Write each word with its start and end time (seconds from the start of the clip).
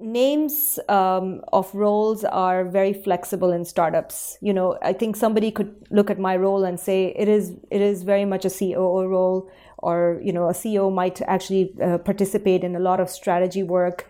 names 0.00 0.78
um, 0.88 1.40
of 1.52 1.72
roles 1.74 2.24
are 2.24 2.64
very 2.64 2.92
flexible 2.92 3.52
in 3.52 3.64
startups. 3.64 4.38
You 4.40 4.52
know, 4.52 4.78
I 4.82 4.92
think 4.92 5.16
somebody 5.16 5.50
could 5.50 5.74
look 5.90 6.10
at 6.10 6.18
my 6.18 6.36
role 6.36 6.64
and 6.64 6.78
say 6.80 7.14
it 7.16 7.28
is 7.28 7.52
it 7.70 7.80
is 7.80 8.02
very 8.02 8.24
much 8.24 8.44
a 8.44 8.50
COO 8.50 9.06
role, 9.06 9.50
or 9.78 10.20
you 10.22 10.32
know, 10.32 10.48
a 10.48 10.52
CEO 10.52 10.92
might 10.92 11.20
actually 11.22 11.74
uh, 11.82 11.98
participate 11.98 12.64
in 12.64 12.74
a 12.76 12.80
lot 12.80 13.00
of 13.00 13.10
strategy 13.10 13.62
work. 13.62 14.08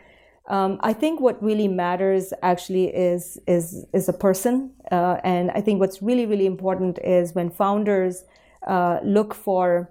Um, 0.49 0.79
I 0.81 0.93
think 0.93 1.21
what 1.21 1.43
really 1.43 1.69
matters 1.69 2.33
actually 2.43 2.87
is 2.87 3.39
is 3.47 3.87
is 3.93 4.09
a 4.09 4.13
person, 4.13 4.73
uh, 4.91 5.19
and 5.25 5.51
I 5.53 5.61
think 5.61 5.81
what's 5.81 6.03
really 6.03 6.27
really 6.27 6.47
important 6.47 6.99
is 7.05 7.35
when 7.35 7.51
founders 7.51 8.25
uh, 8.67 8.99
look 9.05 9.35
for 9.35 9.91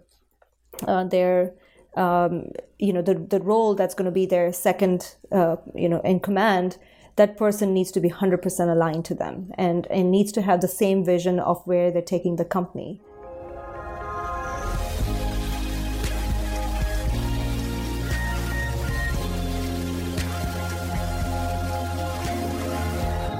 uh, 0.87 1.03
their 1.05 1.53
um, 1.99 2.51
you 2.79 2.93
know 2.93 3.01
the 3.01 3.13
the 3.13 3.41
role 3.41 3.75
that's 3.75 3.93
going 3.93 4.05
to 4.05 4.11
be 4.11 4.25
their 4.25 4.51
second 4.53 5.15
uh, 5.31 5.57
you 5.75 5.89
know 5.89 5.99
in 6.01 6.19
command 6.19 6.77
that 7.17 7.35
person 7.35 7.73
needs 7.73 7.91
to 7.91 7.99
be 7.99 8.09
100% 8.09 8.71
aligned 8.71 9.03
to 9.03 9.13
them 9.13 9.51
and, 9.55 9.87
and 9.87 10.09
needs 10.09 10.31
to 10.31 10.41
have 10.41 10.61
the 10.61 10.69
same 10.69 11.03
vision 11.03 11.37
of 11.37 11.61
where 11.67 11.91
they're 11.91 12.01
taking 12.01 12.37
the 12.37 12.45
company 12.45 13.01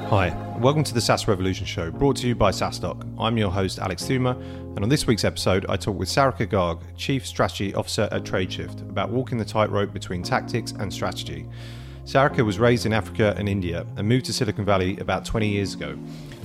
Hi, 0.10 0.36
welcome 0.60 0.84
to 0.84 0.94
the 0.96 1.00
SaaS 1.02 1.28
Revolution 1.28 1.68
Show, 1.68 1.92
brought 1.92 2.16
to 2.16 2.28
you 2.28 2.34
by 2.34 2.50
SaaStock. 2.50 3.08
I'm 3.20 3.38
your 3.38 3.52
host, 3.52 3.78
Alex 3.78 4.04
Theuma, 4.04 4.36
and 4.80 4.86
on 4.86 4.90
this 4.90 5.06
week's 5.06 5.26
episode, 5.26 5.66
I 5.68 5.76
talk 5.76 6.00
with 6.00 6.08
Sarika 6.08 6.48
Garg, 6.48 6.80
Chief 6.96 7.28
Strategy 7.28 7.74
Officer 7.74 8.08
at 8.14 8.24
TradeShift, 8.24 8.80
about 8.90 9.10
walking 9.10 9.38
the 9.38 9.44
tightrope 9.44 9.92
between 9.92 10.24
tactics 10.24 10.72
and 10.72 10.94
strategy. 10.94 11.46
Sarika 12.06 12.46
was 12.46 12.60
raised 12.60 12.86
in 12.86 12.94
Africa 12.94 13.36
and 13.38 13.50
India 13.50 13.86
and 13.98 14.08
moved 14.08 14.28
to 14.28 14.32
Silicon 14.32 14.64
Valley 14.64 14.98
about 15.00 15.26
20 15.26 15.50
years 15.50 15.74
ago. 15.74 16.00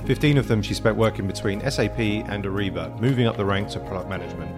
15 0.06 0.36
of 0.36 0.48
them 0.48 0.62
she 0.62 0.74
spent 0.74 0.96
working 0.96 1.28
between 1.28 1.60
SAP 1.60 2.00
and 2.00 2.44
Ariba, 2.44 3.00
moving 3.00 3.28
up 3.28 3.36
the 3.36 3.44
ranks 3.44 3.76
of 3.76 3.86
product 3.86 4.08
management. 4.08 4.50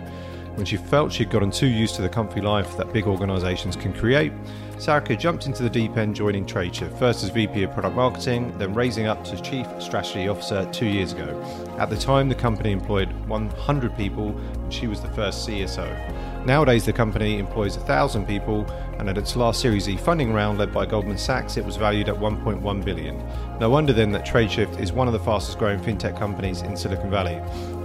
When 0.56 0.64
she 0.64 0.78
felt 0.78 1.12
she'd 1.12 1.30
gotten 1.30 1.50
too 1.50 1.66
used 1.66 1.96
to 1.96 2.02
the 2.02 2.08
comfy 2.08 2.40
life 2.40 2.78
that 2.78 2.90
big 2.90 3.06
organisations 3.06 3.76
can 3.76 3.92
create, 3.92 4.32
Sarika 4.78 5.18
jumped 5.18 5.46
into 5.46 5.62
the 5.62 5.68
deep 5.68 5.98
end 5.98 6.16
joining 6.16 6.46
TradeShift, 6.46 6.98
first 6.98 7.22
as 7.22 7.28
VP 7.28 7.62
of 7.62 7.72
Product 7.72 7.94
Marketing, 7.94 8.56
then 8.56 8.72
raising 8.72 9.06
up 9.06 9.22
to 9.24 9.40
Chief 9.42 9.66
Strategy 9.78 10.28
Officer 10.28 10.66
two 10.72 10.86
years 10.86 11.12
ago. 11.12 11.42
At 11.78 11.90
the 11.90 11.96
time, 11.96 12.30
the 12.30 12.34
company 12.34 12.72
employed 12.72 13.12
100 13.26 13.96
people, 13.98 14.28
and 14.28 14.72
she 14.72 14.86
was 14.86 15.02
the 15.02 15.08
first 15.08 15.46
CSO. 15.46 16.44
Nowadays, 16.46 16.86
the 16.86 16.92
company 16.92 17.38
employs 17.38 17.76
1,000 17.76 18.26
people, 18.26 18.64
and 18.98 19.10
at 19.10 19.18
its 19.18 19.36
last 19.36 19.60
Series 19.60 19.88
E 19.90 19.96
funding 19.96 20.32
round 20.32 20.58
led 20.58 20.72
by 20.72 20.86
Goldman 20.86 21.18
Sachs, 21.18 21.58
it 21.58 21.64
was 21.64 21.76
valued 21.76 22.08
at 22.08 22.14
1.1 22.14 22.84
billion. 22.84 23.22
No 23.58 23.68
wonder 23.68 23.92
then 23.92 24.10
that 24.12 24.24
TradeShift 24.26 24.80
is 24.80 24.92
one 24.92 25.06
of 25.06 25.12
the 25.12 25.20
fastest 25.20 25.58
growing 25.58 25.80
fintech 25.80 26.18
companies 26.18 26.62
in 26.62 26.76
Silicon 26.76 27.10
Valley. 27.10 27.40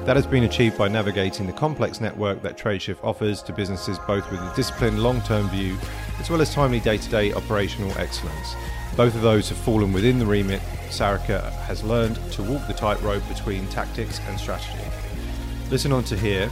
That 0.06 0.16
has 0.16 0.26
been 0.26 0.46
achieved 0.46 0.80
by 0.80 0.88
navigating 0.88 1.46
the 1.46 1.54
complex 1.54 2.02
network 2.02 2.42
that 2.42 2.58
TradeShift 2.58 3.04
offers 3.04 3.44
to 3.44 3.54
businesses 3.54 4.00
both 4.08 4.30
with 4.32 4.40
a 4.40 4.52
disciplined 4.56 5.02
long 5.04 5.22
term 5.22 5.48
view 5.50 5.78
as 6.20 6.28
well 6.28 6.42
as 6.42 6.52
timely 6.52 6.80
day 6.80 6.98
to 6.98 7.10
day 7.10 7.32
operational 7.34 7.96
excellence. 8.00 8.56
Both 8.98 9.14
of 9.14 9.22
those 9.22 9.48
have 9.50 9.60
fallen 9.60 9.94
within 9.94 10.18
the 10.18 10.26
remit. 10.26 10.60
Sarika 10.90 11.52
has 11.62 11.84
learned 11.84 12.16
to 12.32 12.42
walk 12.42 12.66
the 12.68 12.74
tightrope 12.74 13.26
between 13.28 13.68
tactics 13.68 14.20
and 14.28 14.40
strategy. 14.40 14.84
Listen 15.70 15.92
on 15.92 16.04
to 16.06 16.18
hear 16.18 16.50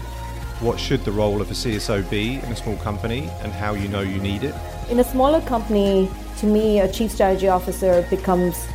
what 0.60 0.80
should 0.80 1.04
the 1.04 1.12
role 1.12 1.42
of 1.42 1.50
a 1.50 1.56
CSO 1.56 2.08
be 2.08 2.36
in 2.36 2.52
a 2.52 2.56
small 2.56 2.78
company 2.78 3.32
and 3.42 3.52
how 3.52 3.74
you 3.74 3.88
know 3.88 4.02
you 4.02 4.20
need 4.20 4.44
it. 4.44 4.54
In 4.92 5.00
a 5.00 5.04
smaller 5.04 5.42
company, 5.42 6.08
to 6.38 6.46
me, 6.46 6.82
a 6.82 6.92
chief 6.92 7.12
strategy 7.12 7.48
officer 7.48 8.06
becomes 8.12 8.68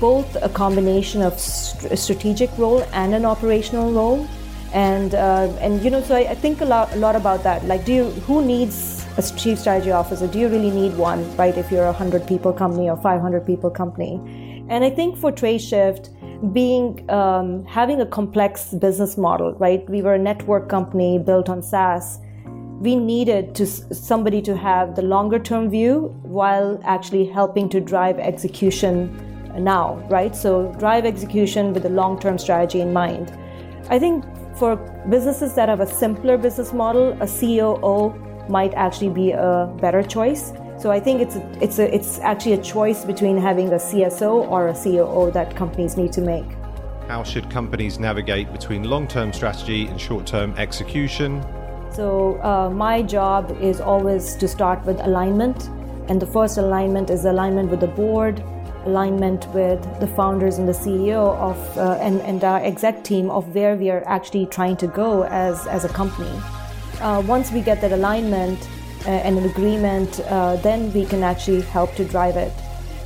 both 0.00 0.36
a 0.42 0.48
combination 0.48 1.22
of 1.22 1.38
st- 1.38 1.92
a 1.92 1.96
strategic 1.96 2.50
role 2.58 2.82
and 2.92 3.14
an 3.14 3.24
operational 3.24 3.92
role. 3.92 4.26
And 4.72 5.14
uh, 5.14 5.52
and 5.60 5.82
you 5.82 5.90
know, 5.90 6.00
so 6.00 6.14
I, 6.14 6.30
I, 6.30 6.34
think 6.34 6.60
a 6.60 6.64
lot 6.64 6.92
a 6.92 6.96
lot 6.96 7.16
about 7.16 7.42
that. 7.42 7.64
Like, 7.64 7.84
do 7.84 7.92
you 7.92 8.04
who 8.26 8.44
needs 8.44 9.04
a 9.18 9.22
chief 9.36 9.58
strategy 9.58 9.90
officer? 9.90 10.28
Do 10.28 10.38
you 10.38 10.48
really 10.48 10.70
need 10.70 10.96
one, 10.96 11.36
right? 11.36 11.56
If 11.56 11.72
you're 11.72 11.86
a 11.86 11.92
hundred 11.92 12.26
people 12.28 12.52
company 12.52 12.88
or 12.88 12.96
five 12.96 13.20
hundred 13.20 13.44
people 13.44 13.68
company, 13.68 14.14
and 14.68 14.84
I 14.84 14.90
think 14.90 15.18
for 15.18 15.32
TradeShift, 15.32 16.52
being 16.52 17.10
um, 17.10 17.64
having 17.66 18.00
a 18.00 18.06
complex 18.06 18.72
business 18.72 19.18
model, 19.18 19.54
right? 19.54 19.88
We 19.90 20.02
were 20.02 20.14
a 20.14 20.18
network 20.18 20.68
company 20.68 21.18
built 21.18 21.48
on 21.48 21.62
SaaS. 21.62 22.18
We 22.80 22.94
needed 22.96 23.54
to 23.56 23.66
somebody 23.66 24.40
to 24.42 24.56
have 24.56 24.94
the 24.94 25.02
longer 25.02 25.40
term 25.40 25.68
view 25.68 26.14
while 26.22 26.80
actually 26.84 27.26
helping 27.26 27.68
to 27.70 27.80
drive 27.80 28.18
execution 28.18 29.29
now, 29.58 29.96
right? 30.10 30.34
So 30.34 30.72
drive 30.78 31.04
execution 31.04 31.72
with 31.72 31.84
a 31.86 31.88
long-term 31.88 32.38
strategy 32.38 32.80
in 32.80 32.92
mind. 32.92 33.32
I 33.88 33.98
think 33.98 34.24
for 34.56 34.76
businesses 35.08 35.54
that 35.54 35.68
have 35.68 35.80
a 35.80 35.86
simpler 35.86 36.36
business 36.36 36.72
model, 36.72 37.16
a 37.22 37.26
COO 37.26 38.14
might 38.48 38.74
actually 38.74 39.10
be 39.10 39.32
a 39.32 39.72
better 39.80 40.02
choice. 40.02 40.52
So 40.78 40.90
I 40.90 41.00
think 41.00 41.20
it's 41.20 41.36
a, 41.36 41.62
it's 41.62 41.78
a, 41.78 41.94
it's 41.94 42.18
actually 42.20 42.54
a 42.54 42.62
choice 42.62 43.04
between 43.04 43.36
having 43.36 43.68
a 43.68 43.76
CSO 43.76 44.48
or 44.48 44.68
a 44.68 44.74
COO 44.74 45.30
that 45.32 45.54
companies 45.54 45.96
need 45.96 46.12
to 46.12 46.20
make. 46.20 46.46
How 47.06 47.22
should 47.22 47.50
companies 47.50 47.98
navigate 47.98 48.52
between 48.52 48.84
long-term 48.84 49.32
strategy 49.32 49.86
and 49.86 50.00
short-term 50.00 50.54
execution? 50.56 51.44
So 51.92 52.40
uh, 52.42 52.70
my 52.70 53.02
job 53.02 53.56
is 53.60 53.80
always 53.80 54.36
to 54.36 54.46
start 54.46 54.84
with 54.84 55.00
alignment, 55.00 55.68
and 56.08 56.22
the 56.22 56.26
first 56.26 56.56
alignment 56.56 57.10
is 57.10 57.24
alignment 57.24 57.70
with 57.70 57.80
the 57.80 57.88
board, 57.88 58.42
alignment 58.86 59.46
with 59.48 59.82
the 60.00 60.06
founders 60.06 60.58
and 60.58 60.68
the 60.68 60.72
CEO 60.72 61.36
of 61.36 61.78
uh, 61.78 61.98
and, 62.00 62.20
and 62.22 62.44
our 62.44 62.60
exec 62.60 63.04
team 63.04 63.30
of 63.30 63.54
where 63.54 63.76
we 63.76 63.90
are 63.90 64.02
actually 64.06 64.46
trying 64.46 64.76
to 64.76 64.86
go 64.86 65.24
as, 65.24 65.66
as 65.66 65.84
a 65.84 65.88
company. 65.88 66.30
Uh, 67.00 67.22
once 67.26 67.50
we 67.52 67.60
get 67.60 67.80
that 67.80 67.92
alignment 67.92 68.58
uh, 69.06 69.10
and 69.10 69.38
an 69.38 69.44
agreement, 69.44 70.20
uh, 70.20 70.56
then 70.56 70.92
we 70.92 71.04
can 71.04 71.22
actually 71.22 71.62
help 71.62 71.94
to 71.94 72.04
drive 72.04 72.36
it. 72.36 72.52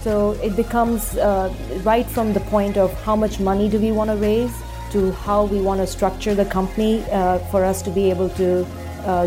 So 0.00 0.32
it 0.42 0.56
becomes 0.56 1.16
uh, 1.16 1.52
right 1.82 2.06
from 2.06 2.32
the 2.32 2.40
point 2.40 2.76
of 2.76 2.92
how 3.04 3.16
much 3.16 3.40
money 3.40 3.68
do 3.68 3.78
we 3.78 3.92
want 3.92 4.10
to 4.10 4.16
raise 4.16 4.54
to 4.92 5.12
how 5.12 5.44
we 5.44 5.60
want 5.60 5.80
to 5.80 5.86
structure 5.86 6.34
the 6.34 6.44
company 6.44 7.02
for 7.50 7.64
us 7.64 7.82
to 7.82 7.90
be 7.90 8.10
able 8.10 8.28
to 8.30 8.66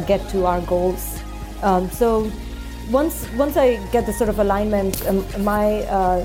get 0.08 0.28
to 0.30 0.46
our 0.46 0.62
goals. 0.62 1.22
Um, 1.62 1.90
so 1.90 2.32
once 2.92 3.28
once 3.34 3.58
I 3.58 3.76
get 3.92 4.06
the 4.06 4.14
sort 4.14 4.30
of 4.30 4.40
alignment, 4.40 5.06
um, 5.08 5.26
my 5.44 5.82
uh, 5.84 6.24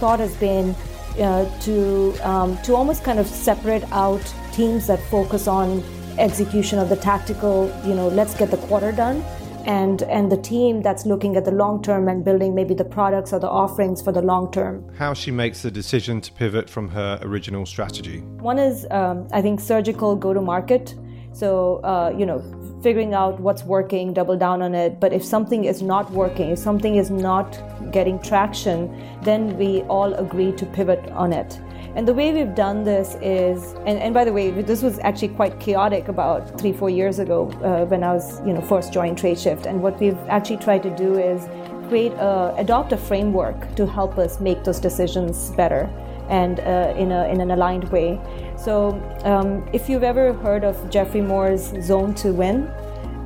thought 0.00 0.20
has 0.20 0.34
been 0.36 0.74
uh, 1.18 1.44
to 1.60 2.14
um, 2.22 2.58
to 2.62 2.74
almost 2.74 3.04
kind 3.04 3.18
of 3.18 3.26
separate 3.26 3.84
out 3.92 4.22
teams 4.52 4.86
that 4.86 5.00
focus 5.10 5.46
on 5.48 5.82
execution 6.18 6.78
of 6.78 6.88
the 6.88 6.96
tactical. 6.96 7.72
You 7.84 7.94
know, 7.94 8.08
let's 8.08 8.34
get 8.34 8.50
the 8.50 8.56
quarter 8.68 8.92
done. 8.92 9.24
And, 9.66 10.00
and 10.04 10.32
the 10.32 10.38
team 10.38 10.80
that's 10.80 11.04
looking 11.04 11.36
at 11.36 11.44
the 11.44 11.50
long 11.50 11.82
term 11.82 12.08
and 12.08 12.24
building 12.24 12.54
maybe 12.54 12.72
the 12.72 12.86
products 12.86 13.34
or 13.34 13.38
the 13.38 13.50
offerings 13.50 14.00
for 14.00 14.12
the 14.12 14.22
long 14.22 14.50
term. 14.50 14.90
How 14.96 15.12
she 15.12 15.30
makes 15.30 15.60
the 15.60 15.70
decision 15.70 16.22
to 16.22 16.32
pivot 16.32 16.70
from 16.70 16.88
her 16.88 17.18
original 17.20 17.66
strategy? 17.66 18.20
One 18.40 18.58
is, 18.58 18.86
um, 18.90 19.28
I 19.30 19.42
think, 19.42 19.60
surgical 19.60 20.16
go 20.16 20.32
to 20.32 20.40
market. 20.40 20.94
So, 21.38 21.76
uh, 21.84 22.12
you 22.18 22.26
know, 22.26 22.42
figuring 22.82 23.14
out 23.14 23.38
what's 23.38 23.62
working, 23.62 24.12
double 24.12 24.36
down 24.36 24.60
on 24.60 24.74
it. 24.74 24.98
But 24.98 25.12
if 25.12 25.24
something 25.24 25.66
is 25.66 25.82
not 25.82 26.10
working, 26.10 26.50
if 26.50 26.58
something 26.58 26.96
is 26.96 27.12
not 27.12 27.56
getting 27.92 28.18
traction, 28.18 28.90
then 29.22 29.56
we 29.56 29.82
all 29.82 30.14
agree 30.14 30.50
to 30.50 30.66
pivot 30.66 31.08
on 31.10 31.32
it. 31.32 31.60
And 31.94 32.08
the 32.08 32.12
way 32.12 32.32
we've 32.32 32.56
done 32.56 32.82
this 32.82 33.16
is, 33.22 33.74
and, 33.86 34.00
and 34.00 34.12
by 34.12 34.24
the 34.24 34.32
way, 34.32 34.50
this 34.50 34.82
was 34.82 34.98
actually 34.98 35.28
quite 35.28 35.60
chaotic 35.60 36.08
about 36.08 36.58
three, 36.60 36.72
four 36.72 36.90
years 36.90 37.20
ago 37.20 37.48
uh, 37.62 37.84
when 37.86 38.02
I 38.02 38.14
was, 38.14 38.40
you 38.44 38.52
know, 38.52 38.60
first 38.60 38.92
joined 38.92 39.16
TradeShift. 39.16 39.66
And 39.66 39.80
what 39.80 40.00
we've 40.00 40.18
actually 40.28 40.56
tried 40.56 40.82
to 40.82 40.96
do 40.96 41.20
is 41.20 41.46
create, 41.88 42.14
a, 42.14 42.52
adopt 42.58 42.92
a 42.92 42.96
framework 42.96 43.76
to 43.76 43.86
help 43.86 44.18
us 44.18 44.40
make 44.40 44.64
those 44.64 44.80
decisions 44.80 45.52
better 45.52 45.88
and 46.28 46.60
uh, 46.60 46.94
in, 46.96 47.12
a, 47.12 47.26
in 47.28 47.40
an 47.40 47.50
aligned 47.50 47.84
way. 47.90 48.20
So, 48.56 49.00
um, 49.24 49.68
if 49.72 49.88
you've 49.88 50.02
ever 50.02 50.32
heard 50.32 50.64
of 50.64 50.90
Geoffrey 50.90 51.20
Moore's 51.22 51.72
Zone 51.82 52.14
to 52.16 52.32
Win, 52.32 52.64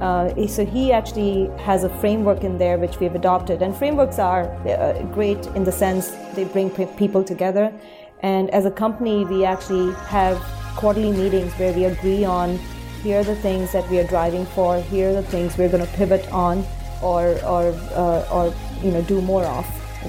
uh, 0.00 0.46
so 0.46 0.64
he 0.64 0.92
actually 0.92 1.48
has 1.58 1.84
a 1.84 1.88
framework 2.00 2.42
in 2.42 2.58
there 2.58 2.76
which 2.78 2.98
we've 2.98 3.14
adopted, 3.14 3.62
and 3.62 3.76
frameworks 3.76 4.18
are 4.18 4.44
uh, 4.66 5.00
great 5.14 5.46
in 5.48 5.64
the 5.64 5.72
sense 5.72 6.10
they 6.34 6.44
bring 6.44 6.70
people 6.96 7.22
together. 7.22 7.72
And 8.20 8.50
as 8.50 8.66
a 8.66 8.70
company, 8.70 9.24
we 9.24 9.44
actually 9.44 9.92
have 10.06 10.38
quarterly 10.76 11.12
meetings 11.12 11.52
where 11.54 11.72
we 11.72 11.84
agree 11.84 12.24
on 12.24 12.58
here 13.02 13.18
are 13.18 13.24
the 13.24 13.34
things 13.34 13.72
that 13.72 13.88
we 13.90 13.98
are 13.98 14.06
driving 14.06 14.46
for, 14.46 14.80
here 14.80 15.10
are 15.10 15.14
the 15.14 15.24
things 15.24 15.58
we're 15.58 15.68
going 15.68 15.84
to 15.84 15.92
pivot 15.94 16.30
on, 16.32 16.64
or 17.02 17.34
or 17.44 17.74
uh, 17.94 18.28
or 18.30 18.54
you 18.80 18.92
know 18.92 19.02
do 19.02 19.20
more 19.20 19.44
of, 19.44 19.66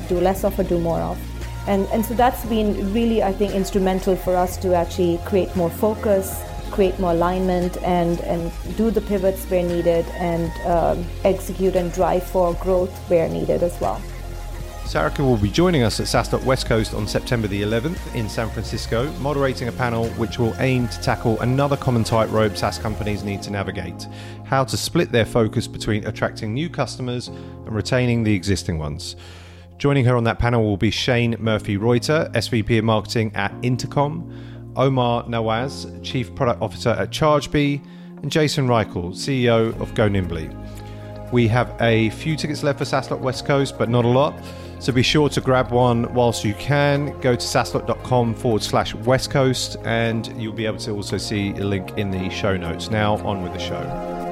do 0.07 0.19
less 0.19 0.43
of, 0.43 0.59
or 0.59 0.63
do 0.63 0.77
more 0.79 0.99
of. 0.99 1.17
And, 1.67 1.87
and 1.87 2.05
so 2.05 2.13
that's 2.13 2.45
been 2.45 2.93
really, 2.93 3.23
I 3.23 3.31
think, 3.31 3.53
instrumental 3.53 4.15
for 4.15 4.35
us 4.35 4.57
to 4.57 4.73
actually 4.73 5.19
create 5.25 5.55
more 5.55 5.69
focus, 5.69 6.43
create 6.71 6.99
more 6.99 7.11
alignment, 7.11 7.77
and, 7.83 8.19
and 8.21 8.51
do 8.75 8.91
the 8.91 9.01
pivots 9.01 9.45
where 9.45 9.63
needed, 9.63 10.05
and 10.15 10.51
um, 10.67 11.05
execute 11.23 11.75
and 11.75 11.93
drive 11.93 12.23
for 12.23 12.53
growth 12.55 12.91
where 13.09 13.29
needed 13.29 13.63
as 13.63 13.79
well. 13.79 14.01
Sarika 14.83 15.19
will 15.19 15.37
be 15.37 15.49
joining 15.49 15.81
us 15.81 16.01
at 16.01 16.07
SaaStock 16.07 16.43
West 16.43 16.65
Coast 16.65 16.93
on 16.93 17.07
September 17.07 17.47
the 17.47 17.61
11th 17.61 18.13
in 18.13 18.27
San 18.27 18.49
Francisco, 18.49 19.09
moderating 19.13 19.69
a 19.69 19.71
panel 19.71 20.09
which 20.09 20.37
will 20.37 20.53
aim 20.59 20.89
to 20.89 20.99
tackle 20.99 21.39
another 21.39 21.77
common 21.77 22.03
tightrope 22.03 22.57
SaaS 22.57 22.77
companies 22.77 23.23
need 23.23 23.41
to 23.43 23.49
navigate 23.49 24.07
how 24.43 24.65
to 24.65 24.75
split 24.75 25.11
their 25.11 25.25
focus 25.25 25.67
between 25.67 26.05
attracting 26.05 26.53
new 26.53 26.69
customers 26.69 27.29
and 27.29 27.73
retaining 27.73 28.23
the 28.23 28.35
existing 28.35 28.77
ones. 28.77 29.15
Joining 29.77 30.05
her 30.05 30.15
on 30.15 30.23
that 30.23 30.39
panel 30.39 30.63
will 30.63 30.77
be 30.77 30.91
Shane 30.91 31.35
Murphy 31.39 31.77
Reuter, 31.77 32.29
SVP 32.33 32.79
of 32.79 32.85
Marketing 32.85 33.31
at 33.35 33.53
Intercom, 33.63 34.73
Omar 34.75 35.23
Nawaz, 35.23 36.01
Chief 36.03 36.33
Product 36.35 36.61
Officer 36.61 36.91
at 36.91 37.09
Chargebee, 37.09 37.81
and 38.21 38.31
Jason 38.31 38.67
Reichl, 38.67 39.11
CEO 39.11 39.79
of 39.81 39.93
Go 39.93 40.07
Nimbly. 40.07 40.49
We 41.31 41.47
have 41.47 41.75
a 41.81 42.11
few 42.11 42.35
tickets 42.35 42.63
left 42.63 42.79
for 42.79 42.85
SaaStock 42.85 43.19
West 43.19 43.45
Coast, 43.45 43.77
but 43.77 43.89
not 43.89 44.05
a 44.05 44.07
lot. 44.07 44.33
So 44.79 44.91
be 44.91 45.01
sure 45.01 45.29
to 45.29 45.41
grab 45.41 45.71
one 45.71 46.13
whilst 46.13 46.43
you 46.43 46.53
can. 46.55 47.17
Go 47.21 47.35
to 47.35 47.41
saastock.com 47.41 48.35
forward 48.35 48.61
slash 48.61 48.93
West 48.93 49.31
Coast, 49.31 49.77
and 49.85 50.27
you'll 50.41 50.53
be 50.53 50.65
able 50.65 50.79
to 50.79 50.91
also 50.91 51.17
see 51.17 51.51
a 51.51 51.63
link 51.63 51.97
in 51.97 52.11
the 52.11 52.29
show 52.29 52.55
notes. 52.57 52.91
Now, 52.91 53.15
on 53.25 53.43
with 53.43 53.53
the 53.53 53.59
show. 53.59 54.22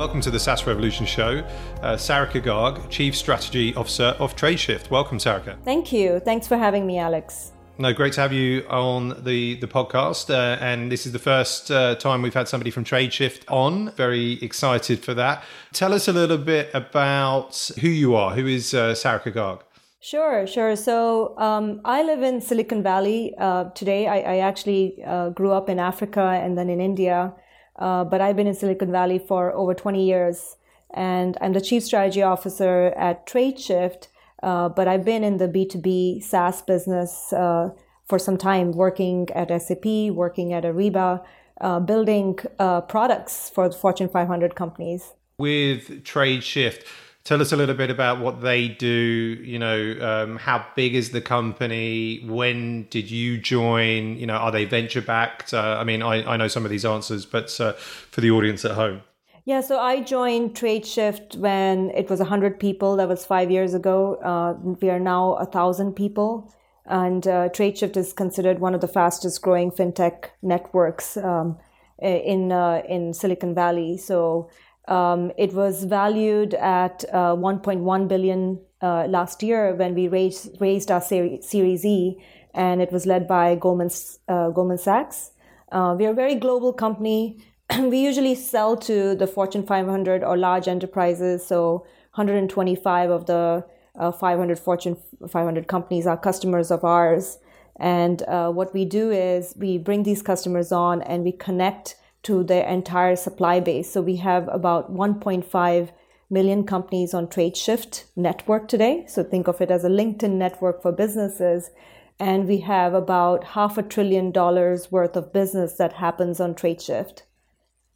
Welcome 0.00 0.22
to 0.22 0.30
the 0.30 0.40
SaaS 0.40 0.66
Revolution 0.66 1.04
Show. 1.04 1.46
Uh, 1.82 1.94
Sarika 1.94 2.42
Garg, 2.42 2.88
Chief 2.88 3.14
Strategy 3.14 3.74
Officer 3.74 4.16
of 4.18 4.34
TradeShift. 4.34 4.88
Welcome, 4.88 5.18
Sarika. 5.18 5.62
Thank 5.62 5.92
you. 5.92 6.20
Thanks 6.20 6.48
for 6.48 6.56
having 6.56 6.86
me, 6.86 6.96
Alex. 6.96 7.52
No, 7.76 7.92
great 7.92 8.14
to 8.14 8.22
have 8.22 8.32
you 8.32 8.64
on 8.70 9.22
the 9.24 9.56
the 9.56 9.66
podcast. 9.66 10.30
Uh, 10.30 10.56
and 10.58 10.90
this 10.90 11.04
is 11.04 11.12
the 11.12 11.18
first 11.18 11.70
uh, 11.70 11.96
time 11.96 12.22
we've 12.22 12.32
had 12.32 12.48
somebody 12.48 12.70
from 12.70 12.82
TradeShift 12.82 13.42
on. 13.48 13.90
Very 13.90 14.42
excited 14.42 15.04
for 15.04 15.12
that. 15.12 15.44
Tell 15.74 15.92
us 15.92 16.08
a 16.08 16.14
little 16.14 16.38
bit 16.38 16.70
about 16.72 17.70
who 17.82 17.88
you 17.88 18.14
are. 18.14 18.34
Who 18.34 18.46
is 18.46 18.72
uh, 18.72 18.94
Sarika 18.94 19.30
Garg? 19.34 19.60
Sure, 20.00 20.46
sure. 20.46 20.76
So 20.76 21.36
um, 21.36 21.82
I 21.84 22.02
live 22.04 22.22
in 22.22 22.40
Silicon 22.40 22.82
Valley 22.82 23.34
uh, 23.36 23.64
today. 23.74 24.06
I, 24.06 24.20
I 24.20 24.38
actually 24.38 25.04
uh, 25.06 25.28
grew 25.28 25.52
up 25.52 25.68
in 25.68 25.78
Africa 25.78 26.22
and 26.22 26.56
then 26.56 26.70
in 26.70 26.80
India, 26.80 27.34
uh, 27.80 28.04
but 28.04 28.20
I've 28.20 28.36
been 28.36 28.46
in 28.46 28.54
Silicon 28.54 28.92
Valley 28.92 29.18
for 29.18 29.52
over 29.52 29.74
20 29.74 30.04
years. 30.04 30.56
And 30.92 31.36
I'm 31.40 31.52
the 31.52 31.60
Chief 31.60 31.82
Strategy 31.84 32.22
Officer 32.22 32.92
at 32.96 33.26
TradeShift 33.26 34.08
uh, 34.42 34.68
but 34.68 34.88
I've 34.88 35.04
been 35.04 35.22
in 35.22 35.36
the 35.36 35.48
B2B 35.48 36.22
SaaS 36.22 36.62
business 36.62 37.32
uh, 37.32 37.70
for 38.06 38.18
some 38.18 38.36
time, 38.36 38.72
working 38.72 39.28
at 39.34 39.48
SAP, 39.62 40.12
working 40.12 40.52
at 40.52 40.64
Ariba, 40.64 41.24
uh, 41.60 41.80
building 41.80 42.38
uh, 42.58 42.80
products 42.82 43.50
for 43.50 43.68
the 43.68 43.76
Fortune 43.76 44.08
500 44.08 44.54
companies. 44.54 45.12
With 45.38 46.04
TradeShift, 46.04 46.84
tell 47.24 47.40
us 47.40 47.52
a 47.52 47.56
little 47.56 47.74
bit 47.74 47.90
about 47.90 48.20
what 48.20 48.40
they 48.40 48.68
do. 48.68 48.96
You 49.42 49.58
know, 49.58 49.96
um, 50.00 50.36
how 50.36 50.64
big 50.76 50.94
is 50.94 51.10
the 51.10 51.20
company? 51.20 52.24
When 52.26 52.84
did 52.90 53.10
you 53.10 53.38
join? 53.38 54.16
You 54.16 54.26
know, 54.26 54.36
are 54.36 54.52
they 54.52 54.64
venture 54.64 55.02
backed? 55.02 55.52
Uh, 55.54 55.76
I 55.78 55.84
mean, 55.84 56.02
I, 56.02 56.22
I, 56.24 56.36
know 56.36 56.48
some 56.48 56.64
of 56.64 56.70
these 56.70 56.84
answers, 56.84 57.26
but 57.26 57.50
for 57.50 58.20
the 58.20 58.30
audience 58.30 58.64
at 58.64 58.72
home. 58.72 59.02
Yeah, 59.44 59.62
so 59.62 59.78
I 59.80 60.00
joined 60.00 60.54
TradeShift 60.54 61.36
when 61.36 61.90
it 61.90 62.10
was 62.10 62.20
100 62.20 62.60
people. 62.60 62.96
That 62.96 63.08
was 63.08 63.24
five 63.24 63.50
years 63.50 63.74
ago. 63.74 64.16
Uh, 64.16 64.52
we 64.80 64.90
are 64.90 65.00
now 65.00 65.36
1,000 65.36 65.94
people. 65.94 66.52
And 66.86 67.26
uh, 67.26 67.48
TradeShift 67.48 67.96
is 67.96 68.12
considered 68.12 68.58
one 68.58 68.74
of 68.74 68.80
the 68.80 68.88
fastest 68.88 69.40
growing 69.42 69.70
fintech 69.70 70.26
networks 70.42 71.16
um, 71.16 71.58
in, 72.00 72.52
uh, 72.52 72.82
in 72.88 73.14
Silicon 73.14 73.54
Valley. 73.54 73.96
So 73.96 74.50
um, 74.88 75.32
it 75.38 75.52
was 75.52 75.84
valued 75.84 76.54
at 76.54 77.04
uh, 77.12 77.34
1.1 77.34 78.08
billion 78.08 78.60
uh, 78.82 79.06
last 79.06 79.42
year 79.42 79.74
when 79.74 79.94
we 79.94 80.08
raised, 80.08 80.60
raised 80.60 80.90
our 80.90 81.00
Series 81.00 81.84
E, 81.84 82.16
and 82.54 82.80
it 82.82 82.90
was 82.90 83.06
led 83.06 83.28
by 83.28 83.54
Goldman, 83.54 83.90
uh, 84.28 84.50
Goldman 84.50 84.78
Sachs. 84.78 85.32
we 85.72 86.06
are 86.06 86.10
a 86.10 86.14
very 86.14 86.34
global 86.34 86.72
company. 86.72 87.44
we 87.78 87.98
usually 87.98 88.34
sell 88.34 88.76
to 88.76 89.14
the 89.14 89.26
Fortune 89.26 89.64
500 89.64 90.24
or 90.24 90.36
large 90.36 90.66
enterprises. 90.66 91.46
So 91.46 91.86
125 92.14 93.10
of 93.10 93.26
the 93.26 93.64
uh, 93.98 94.12
500 94.12 94.58
Fortune 94.58 94.96
500 95.28 95.68
companies 95.68 96.06
are 96.06 96.16
customers 96.16 96.70
of 96.70 96.84
ours. 96.84 97.38
And 97.78 98.22
uh, 98.22 98.50
what 98.50 98.74
we 98.74 98.84
do 98.84 99.10
is 99.10 99.54
we 99.56 99.78
bring 99.78 100.02
these 100.02 100.22
customers 100.22 100.72
on 100.72 101.02
and 101.02 101.24
we 101.24 101.32
connect 101.32 101.96
to 102.22 102.44
their 102.44 102.66
entire 102.66 103.16
supply 103.16 103.60
base. 103.60 103.90
So 103.90 104.02
we 104.02 104.16
have 104.16 104.48
about 104.48 104.92
1.5 104.92 105.90
million 106.28 106.64
companies 106.64 107.12
on 107.12 107.26
TradeShift 107.26 108.04
network 108.16 108.68
today. 108.68 109.04
So 109.08 109.24
think 109.24 109.48
of 109.48 109.60
it 109.60 109.70
as 109.70 109.84
a 109.84 109.88
LinkedIn 109.88 110.32
network 110.32 110.82
for 110.82 110.92
businesses. 110.92 111.70
And 112.18 112.46
we 112.46 112.60
have 112.60 112.94
about 112.94 113.44
half 113.44 113.78
a 113.78 113.82
trillion 113.82 114.30
dollars 114.30 114.92
worth 114.92 115.16
of 115.16 115.32
business 115.32 115.74
that 115.74 115.94
happens 115.94 116.38
on 116.38 116.54
TradeShift. 116.54 117.22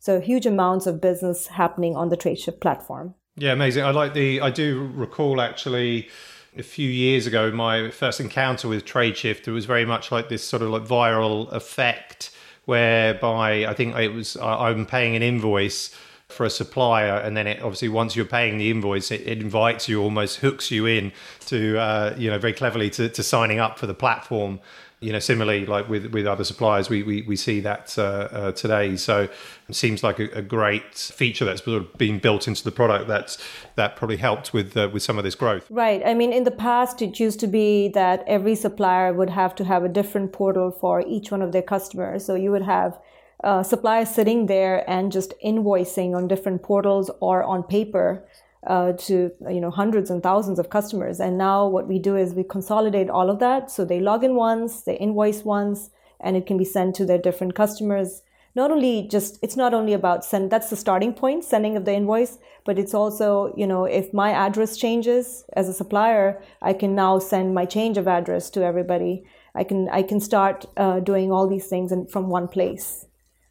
So 0.00 0.20
huge 0.20 0.46
amounts 0.46 0.86
of 0.86 1.00
business 1.00 1.46
happening 1.46 1.96
on 1.96 2.08
the 2.08 2.16
TradeShift 2.16 2.60
platform. 2.60 3.14
Yeah, 3.36 3.52
amazing. 3.52 3.84
I 3.84 3.90
like 3.90 4.14
the. 4.14 4.40
I 4.40 4.50
do 4.50 4.90
recall 4.94 5.40
actually 5.40 6.08
a 6.56 6.62
few 6.62 6.88
years 6.88 7.26
ago 7.26 7.50
my 7.50 7.90
first 7.90 8.20
encounter 8.20 8.68
with 8.68 8.84
TradeShift. 8.84 9.48
It 9.48 9.52
was 9.52 9.64
very 9.64 9.84
much 9.84 10.12
like 10.12 10.28
this 10.28 10.44
sort 10.44 10.62
of 10.62 10.70
like 10.70 10.82
viral 10.82 11.50
effect, 11.52 12.30
whereby 12.64 13.66
I 13.66 13.74
think 13.74 13.96
it 13.96 14.08
was 14.08 14.36
I'm 14.36 14.86
paying 14.86 15.16
an 15.16 15.22
invoice 15.22 15.94
for 16.28 16.44
a 16.46 16.50
supplier, 16.50 17.16
and 17.16 17.36
then 17.36 17.46
it 17.46 17.62
obviously 17.62 17.88
once 17.88 18.16
you're 18.16 18.24
paying 18.24 18.58
the 18.58 18.70
invoice, 18.70 19.10
it, 19.10 19.20
it 19.22 19.40
invites 19.40 19.88
you, 19.88 20.02
almost 20.02 20.38
hooks 20.38 20.70
you 20.70 20.86
in 20.86 21.12
to 21.46 21.78
uh, 21.78 22.14
you 22.18 22.30
know 22.30 22.38
very 22.38 22.52
cleverly 22.52 22.90
to, 22.90 23.08
to 23.08 23.22
signing 23.22 23.58
up 23.58 23.78
for 23.78 23.86
the 23.86 23.94
platform 23.94 24.60
you 25.04 25.12
know, 25.12 25.18
similarly, 25.18 25.66
like 25.66 25.88
with 25.88 26.06
with 26.12 26.26
other 26.26 26.44
suppliers, 26.44 26.88
we 26.88 27.02
we, 27.02 27.22
we 27.22 27.36
see 27.36 27.60
that 27.60 27.96
uh, 27.98 28.02
uh, 28.02 28.52
today. 28.52 28.96
So 28.96 29.28
it 29.68 29.74
seems 29.74 30.02
like 30.02 30.18
a, 30.18 30.30
a, 30.30 30.42
great 30.42 30.94
feature 30.94 31.44
that's 31.44 31.62
sort 31.62 31.82
of 31.82 31.92
been 31.98 32.18
built 32.18 32.48
into 32.48 32.64
the 32.64 32.72
product 32.72 33.06
that's 33.06 33.36
that 33.76 33.96
probably 33.96 34.16
helped 34.16 34.54
with 34.54 34.74
uh, 34.76 34.88
with 34.92 35.02
some 35.02 35.18
of 35.18 35.24
this 35.24 35.34
growth. 35.34 35.66
Right. 35.70 36.02
I 36.04 36.14
mean, 36.14 36.32
in 36.32 36.44
the 36.44 36.50
past, 36.68 37.02
it 37.02 37.20
used 37.20 37.38
to 37.40 37.46
be 37.46 37.88
that 37.88 38.24
every 38.26 38.54
supplier 38.54 39.12
would 39.12 39.30
have 39.30 39.54
to 39.56 39.64
have 39.64 39.84
a 39.84 39.88
different 39.88 40.32
portal 40.32 40.70
for 40.70 41.04
each 41.06 41.30
one 41.30 41.42
of 41.42 41.52
their 41.52 41.62
customers. 41.74 42.24
So 42.24 42.34
you 42.34 42.50
would 42.50 42.62
have 42.62 42.98
uh, 43.42 43.62
suppliers 43.62 44.08
sitting 44.08 44.46
there 44.46 44.88
and 44.88 45.12
just 45.12 45.34
invoicing 45.44 46.16
on 46.16 46.28
different 46.28 46.62
portals 46.62 47.10
or 47.20 47.42
on 47.42 47.62
paper 47.62 48.24
uh, 48.66 48.92
to 48.92 49.30
you 49.48 49.60
know 49.60 49.70
hundreds 49.70 50.10
and 50.10 50.22
thousands 50.22 50.58
of 50.58 50.70
customers. 50.70 51.20
And 51.20 51.38
now 51.38 51.66
what 51.66 51.88
we 51.88 51.98
do 51.98 52.16
is 52.16 52.34
we 52.34 52.44
consolidate 52.44 53.10
all 53.10 53.30
of 53.30 53.38
that. 53.40 53.70
So 53.70 53.84
they 53.84 54.00
log 54.00 54.24
in 54.24 54.34
once, 54.34 54.82
they 54.82 54.96
invoice 54.96 55.44
once, 55.44 55.90
and 56.20 56.36
it 56.36 56.46
can 56.46 56.56
be 56.56 56.64
sent 56.64 56.94
to 56.96 57.04
their 57.04 57.18
different 57.18 57.54
customers. 57.54 58.22
Not 58.56 58.70
only 58.70 59.08
just 59.10 59.38
it's 59.42 59.56
not 59.56 59.74
only 59.74 59.92
about 59.92 60.24
send 60.24 60.50
that's 60.50 60.70
the 60.70 60.76
starting 60.76 61.12
point 61.12 61.44
sending 61.44 61.76
of 61.76 61.84
the 61.84 61.92
invoice, 61.92 62.38
but 62.64 62.78
it's 62.78 62.94
also 62.94 63.52
you 63.56 63.66
know 63.66 63.84
if 63.84 64.14
my 64.14 64.30
address 64.30 64.76
changes 64.76 65.44
as 65.54 65.68
a 65.68 65.74
supplier, 65.74 66.42
I 66.62 66.72
can 66.72 66.94
now 66.94 67.18
send 67.18 67.54
my 67.54 67.64
change 67.64 67.98
of 67.98 68.08
address 68.08 68.50
to 68.50 68.64
everybody. 68.64 69.24
I 69.54 69.64
can 69.64 69.88
I 69.88 70.02
can 70.02 70.20
start 70.20 70.66
uh, 70.76 71.00
doing 71.00 71.32
all 71.32 71.48
these 71.48 71.66
things 71.66 71.92
in, 71.92 72.06
from 72.06 72.28
one 72.28 72.48
place, 72.48 73.06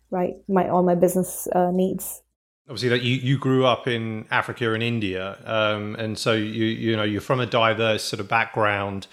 right? 0.09 0.35
My 0.47 0.69
all 0.69 0.83
my 0.83 0.95
business 0.95 1.47
uh, 1.53 1.71
needs 1.71 2.23
obviously 2.67 2.89
that 2.89 3.01
you, 3.01 3.15
you 3.15 3.37
grew 3.37 3.65
up 3.65 3.87
in 3.87 4.25
Africa 4.31 4.73
and 4.73 4.83
India, 4.83 5.37
um, 5.45 5.95
and 5.95 6.17
so 6.17 6.33
you 6.33 6.65
you 6.65 6.95
know 6.95 7.03
you're 7.03 7.21
from 7.21 7.39
a 7.39 7.45
diverse 7.45 8.03
sort 8.03 8.19
of 8.19 8.27
background. 8.27 9.07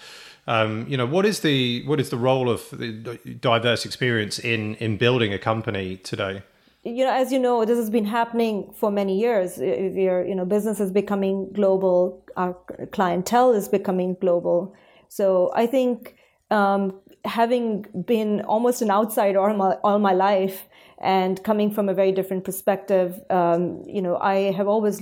Um, 0.47 0.85
you 0.87 0.97
know 0.97 1.05
what 1.05 1.25
is 1.25 1.41
the 1.41 1.83
what 1.85 1.99
is 1.99 2.09
the 2.09 2.17
role 2.17 2.49
of 2.49 2.67
the 2.71 2.91
diverse 3.39 3.85
experience 3.85 4.39
in 4.39 4.75
in 4.75 4.97
building 4.97 5.33
a 5.33 5.39
company 5.39 5.97
today? 5.97 6.43
You 6.83 7.05
know, 7.05 7.11
as 7.11 7.31
you 7.31 7.37
know, 7.37 7.63
this 7.63 7.77
has 7.77 7.91
been 7.91 8.05
happening 8.05 8.73
for 8.75 8.89
many 8.89 9.19
years. 9.19 9.59
Your 9.59 10.25
you 10.25 10.33
know 10.33 10.45
business 10.45 10.79
is 10.79 10.91
becoming 10.91 11.51
global. 11.53 12.25
Our 12.37 12.57
clientele 12.91 13.53
is 13.53 13.67
becoming 13.67 14.17
global. 14.19 14.73
So 15.07 15.51
I 15.55 15.67
think 15.67 16.15
um, 16.49 16.99
having 17.25 17.85
been 18.05 18.41
almost 18.41 18.81
an 18.81 18.89
outsider 18.89 19.39
all 19.39 19.53
my 19.53 19.75
all 19.83 19.99
my 19.99 20.13
life, 20.13 20.67
and 21.01 21.43
coming 21.43 21.71
from 21.71 21.89
a 21.89 21.93
very 21.93 22.11
different 22.11 22.43
perspective, 22.43 23.19
um, 23.31 23.83
you 23.87 24.01
know, 24.01 24.17
I 24.17 24.51
have 24.51 24.67
always 24.67 25.01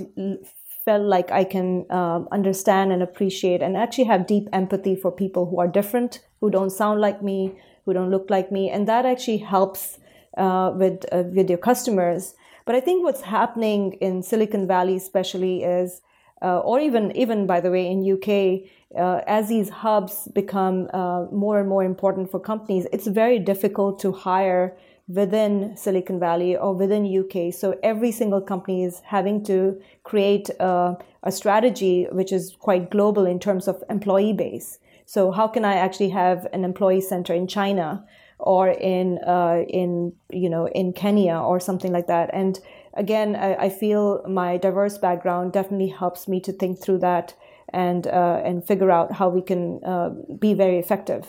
felt 0.84 1.02
like 1.02 1.30
I 1.30 1.44
can 1.44 1.84
um, 1.90 2.26
understand 2.32 2.90
and 2.90 3.02
appreciate 3.02 3.60
and 3.60 3.76
actually 3.76 4.04
have 4.04 4.26
deep 4.26 4.48
empathy 4.52 4.96
for 4.96 5.12
people 5.12 5.44
who 5.44 5.60
are 5.60 5.68
different, 5.68 6.20
who 6.40 6.50
don't 6.50 6.70
sound 6.70 7.02
like 7.02 7.22
me, 7.22 7.52
who 7.84 7.92
don't 7.92 8.10
look 8.10 8.30
like 8.30 8.50
me, 8.50 8.70
and 8.70 8.88
that 8.88 9.04
actually 9.04 9.38
helps 9.38 9.98
uh, 10.38 10.72
with 10.74 11.04
uh, 11.12 11.24
with 11.34 11.50
your 11.50 11.58
customers. 11.58 12.34
But 12.64 12.74
I 12.76 12.80
think 12.80 13.04
what's 13.04 13.20
happening 13.20 13.92
in 14.00 14.22
Silicon 14.22 14.66
Valley, 14.66 14.96
especially, 14.96 15.64
is 15.64 16.00
uh, 16.40 16.60
or 16.60 16.80
even 16.80 17.14
even 17.14 17.46
by 17.46 17.60
the 17.60 17.70
way 17.70 17.86
in 17.90 18.10
UK, 18.10 18.70
uh, 18.98 19.20
as 19.26 19.50
these 19.50 19.68
hubs 19.68 20.28
become 20.28 20.88
uh, 20.94 21.26
more 21.30 21.60
and 21.60 21.68
more 21.68 21.84
important 21.84 22.30
for 22.30 22.40
companies, 22.40 22.86
it's 22.90 23.06
very 23.06 23.38
difficult 23.38 23.98
to 24.00 24.12
hire 24.12 24.78
within 25.14 25.76
Silicon 25.76 26.20
Valley 26.20 26.56
or 26.56 26.72
within 26.72 27.04
UK. 27.04 27.52
So 27.52 27.78
every 27.82 28.12
single 28.12 28.40
company 28.40 28.84
is 28.84 29.00
having 29.04 29.42
to 29.44 29.80
create 30.04 30.50
a, 30.60 30.96
a 31.24 31.32
strategy 31.32 32.06
which 32.12 32.32
is 32.32 32.56
quite 32.60 32.90
global 32.90 33.26
in 33.26 33.40
terms 33.40 33.66
of 33.66 33.82
employee 33.90 34.32
base. 34.32 34.78
So 35.06 35.32
how 35.32 35.48
can 35.48 35.64
I 35.64 35.74
actually 35.74 36.10
have 36.10 36.46
an 36.52 36.64
employee 36.64 37.00
center 37.00 37.34
in 37.34 37.48
China 37.48 38.04
or 38.38 38.68
in 38.68 39.18
uh, 39.26 39.64
in 39.68 40.12
you 40.30 40.48
know 40.48 40.68
in 40.68 40.92
Kenya 40.92 41.36
or 41.36 41.58
something 41.58 41.92
like 41.92 42.06
that? 42.06 42.30
And 42.32 42.60
again, 42.94 43.34
I, 43.34 43.54
I, 43.64 43.68
feel 43.68 44.22
my 44.28 44.56
diverse 44.56 44.98
background 44.98 45.52
definitely 45.52 45.88
helps 45.88 46.28
me 46.28 46.40
to 46.42 46.52
think 46.52 46.80
through 46.80 46.98
that 46.98 47.34
and 47.70 48.06
uh, 48.06 48.40
and 48.44 48.64
figure 48.64 48.92
out 48.92 49.12
how 49.12 49.28
we 49.28 49.42
can 49.42 49.80
uh, 49.84 50.10
be 50.38 50.54
very 50.54 50.78
effective 50.78 51.26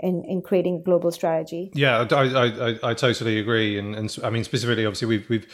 in, 0.00 0.24
in 0.24 0.42
creating 0.42 0.76
a 0.76 0.80
global 0.80 1.10
strategy. 1.10 1.70
Yeah, 1.74 2.06
I, 2.10 2.24
I, 2.24 2.78
I, 2.90 2.94
totally 2.94 3.38
agree, 3.38 3.78
and, 3.78 3.94
and 3.94 4.16
I 4.22 4.30
mean 4.30 4.44
specifically, 4.44 4.86
obviously, 4.86 5.08
we've 5.08 5.28
we've 5.28 5.46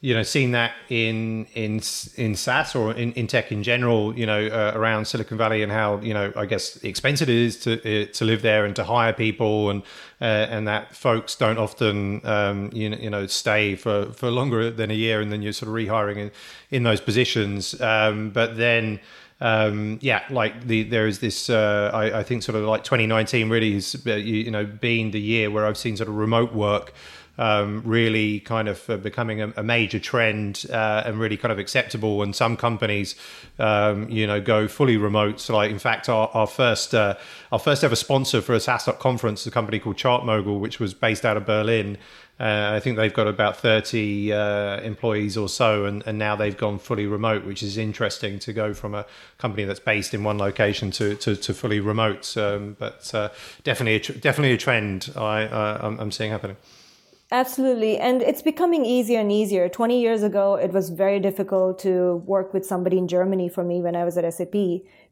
you 0.00 0.14
know 0.14 0.22
seen 0.22 0.52
that 0.52 0.72
in 0.88 1.46
in 1.54 1.80
in 2.16 2.36
SaaS 2.36 2.76
or 2.76 2.92
in, 2.92 3.12
in 3.14 3.26
tech 3.26 3.50
in 3.50 3.64
general, 3.64 4.16
you 4.16 4.26
know, 4.26 4.46
uh, 4.46 4.72
around 4.76 5.06
Silicon 5.06 5.36
Valley 5.36 5.62
and 5.62 5.72
how 5.72 5.98
you 6.00 6.14
know 6.14 6.32
I 6.36 6.46
guess 6.46 6.76
expensive 6.84 7.28
it 7.28 7.34
is 7.34 7.58
to 7.60 7.72
uh, 7.80 8.06
to 8.12 8.24
live 8.24 8.42
there 8.42 8.64
and 8.64 8.76
to 8.76 8.84
hire 8.84 9.12
people, 9.12 9.70
and 9.70 9.82
uh, 10.20 10.46
and 10.50 10.68
that 10.68 10.94
folks 10.94 11.34
don't 11.34 11.58
often 11.58 12.24
um, 12.24 12.70
you 12.72 12.88
know 12.88 12.98
you 12.98 13.10
know 13.10 13.26
stay 13.26 13.74
for 13.74 14.12
for 14.12 14.30
longer 14.30 14.70
than 14.70 14.92
a 14.92 14.94
year, 14.94 15.20
and 15.20 15.32
then 15.32 15.42
you're 15.42 15.52
sort 15.52 15.68
of 15.68 15.74
rehiring 15.74 16.16
in 16.18 16.30
in 16.70 16.82
those 16.84 17.00
positions, 17.00 17.80
um, 17.80 18.30
but 18.30 18.56
then 18.56 19.00
um, 19.40 19.98
yeah, 20.02 20.24
like 20.30 20.66
the 20.66 20.82
there 20.82 21.06
is 21.06 21.20
this. 21.20 21.48
Uh, 21.48 21.90
I, 21.94 22.20
I, 22.20 22.22
think 22.24 22.42
sort 22.42 22.56
of 22.56 22.64
like 22.64 22.82
2019 22.82 23.48
really 23.48 23.74
is 23.74 24.02
uh, 24.06 24.14
you, 24.14 24.36
you, 24.36 24.50
know 24.50 24.66
been 24.66 25.12
the 25.12 25.20
year 25.20 25.50
where 25.50 25.64
I've 25.64 25.78
seen 25.78 25.96
sort 25.96 26.08
of 26.08 26.16
remote 26.16 26.52
work. 26.52 26.92
Um, 27.40 27.82
really 27.84 28.40
kind 28.40 28.66
of 28.66 28.90
uh, 28.90 28.96
becoming 28.96 29.40
a, 29.40 29.52
a, 29.56 29.62
major 29.62 30.00
trend 30.00 30.66
uh, 30.72 31.04
and 31.06 31.20
really 31.20 31.36
kind 31.36 31.52
of 31.52 31.60
acceptable. 31.60 32.20
And 32.24 32.34
some 32.34 32.56
companies, 32.56 33.14
um, 33.60 34.08
you 34.10 34.26
know, 34.26 34.40
go 34.40 34.66
fully 34.66 34.96
remote. 34.96 35.38
So, 35.38 35.54
like 35.54 35.70
in 35.70 35.78
fact, 35.78 36.08
our, 36.08 36.28
our 36.34 36.48
first 36.48 36.96
our 36.96 37.16
first 37.62 37.84
ever 37.84 37.94
sponsor 37.94 38.40
for 38.40 38.54
a 38.54 38.58
SaaStock 38.58 38.98
conference, 38.98 39.46
a 39.46 39.52
company 39.52 39.78
called 39.78 39.94
ChartMogul, 39.94 40.58
which 40.58 40.80
was 40.80 40.94
based 40.94 41.24
out 41.24 41.36
of 41.36 41.46
Berlin, 41.46 41.96
uh, 42.40 42.70
I 42.74 42.80
think 42.80 42.96
they've 42.96 43.12
got 43.12 43.26
about 43.26 43.56
30 43.56 44.32
uh, 44.32 44.80
employees 44.80 45.36
or 45.36 45.48
so, 45.48 45.86
and, 45.86 46.04
and, 46.06 46.18
now 46.18 46.36
they've 46.36 46.56
gone 46.56 46.78
fully 46.78 47.06
remote, 47.06 47.44
which 47.44 47.64
is 47.64 47.76
interesting 47.76 48.38
to 48.40 48.52
go 48.52 48.72
from 48.74 48.94
a 48.94 49.06
company 49.38 49.64
that's 49.64 49.80
based 49.80 50.14
in 50.14 50.22
one 50.22 50.38
location 50.38 50.92
to, 50.92 51.16
to, 51.16 51.34
to 51.34 51.52
fully 51.52 51.80
remote. 51.80 52.36
Um, 52.36 52.76
but 52.78 53.12
uh, 53.12 53.30
definitely, 53.64 53.96
a 53.96 54.00
tr- 54.00 54.12
definitely 54.12 54.52
a 54.52 54.58
trend 54.58 55.12
I, 55.16 55.48
I'm, 55.82 55.98
I'm 55.98 56.12
seeing 56.12 56.30
happening. 56.30 56.56
Absolutely. 57.30 57.98
And 57.98 58.22
it's 58.22 58.40
becoming 58.40 58.86
easier 58.86 59.20
and 59.20 59.30
easier. 59.30 59.68
20 59.68 60.00
years 60.00 60.22
ago, 60.22 60.54
it 60.54 60.72
was 60.72 60.88
very 60.88 61.20
difficult 61.20 61.78
to 61.80 62.22
work 62.24 62.54
with 62.54 62.64
somebody 62.64 62.96
in 62.96 63.06
Germany 63.06 63.50
for 63.50 63.62
me 63.62 63.82
when 63.82 63.94
I 63.94 64.04
was 64.04 64.16
at 64.16 64.32
SAP. 64.32 64.54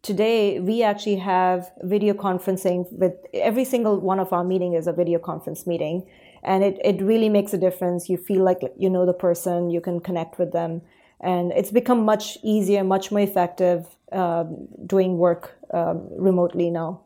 Today, 0.00 0.59
we 0.59 0.83
actually 0.83 1.16
have 1.16 1.71
video 1.83 2.14
conferencing 2.14 2.90
with 2.92 3.12
every 3.35 3.66
single 3.66 4.00
one 4.00 4.18
of 4.18 4.33
our 4.33 4.45
meeting 4.45 4.73
is 4.73 4.87
a 4.87 4.95
video 4.95 5.18
conference 5.18 5.66
meeting 5.66 6.06
and 6.42 6.64
it, 6.64 6.78
it 6.84 7.00
really 7.02 7.28
makes 7.28 7.52
a 7.52 7.58
difference 7.58 8.08
you 8.08 8.16
feel 8.16 8.42
like 8.42 8.60
you 8.78 8.90
know 8.90 9.06
the 9.06 9.12
person 9.12 9.70
you 9.70 9.80
can 9.80 10.00
connect 10.00 10.38
with 10.38 10.52
them 10.52 10.82
and 11.20 11.52
it's 11.52 11.70
become 11.70 12.04
much 12.04 12.38
easier 12.42 12.84
much 12.84 13.10
more 13.10 13.20
effective 13.20 13.86
um, 14.12 14.68
doing 14.86 15.18
work 15.18 15.56
um, 15.72 16.06
remotely 16.10 16.70
now 16.70 17.00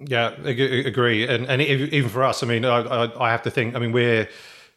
yeah 0.00 0.34
I 0.44 0.50
agree 0.50 1.26
and, 1.26 1.46
and 1.46 1.60
even 1.60 2.08
for 2.08 2.22
us 2.22 2.42
i 2.42 2.46
mean 2.46 2.64
I, 2.64 3.10
I 3.20 3.30
have 3.30 3.42
to 3.42 3.50
think 3.50 3.74
i 3.74 3.78
mean 3.78 3.92
we're 3.92 4.28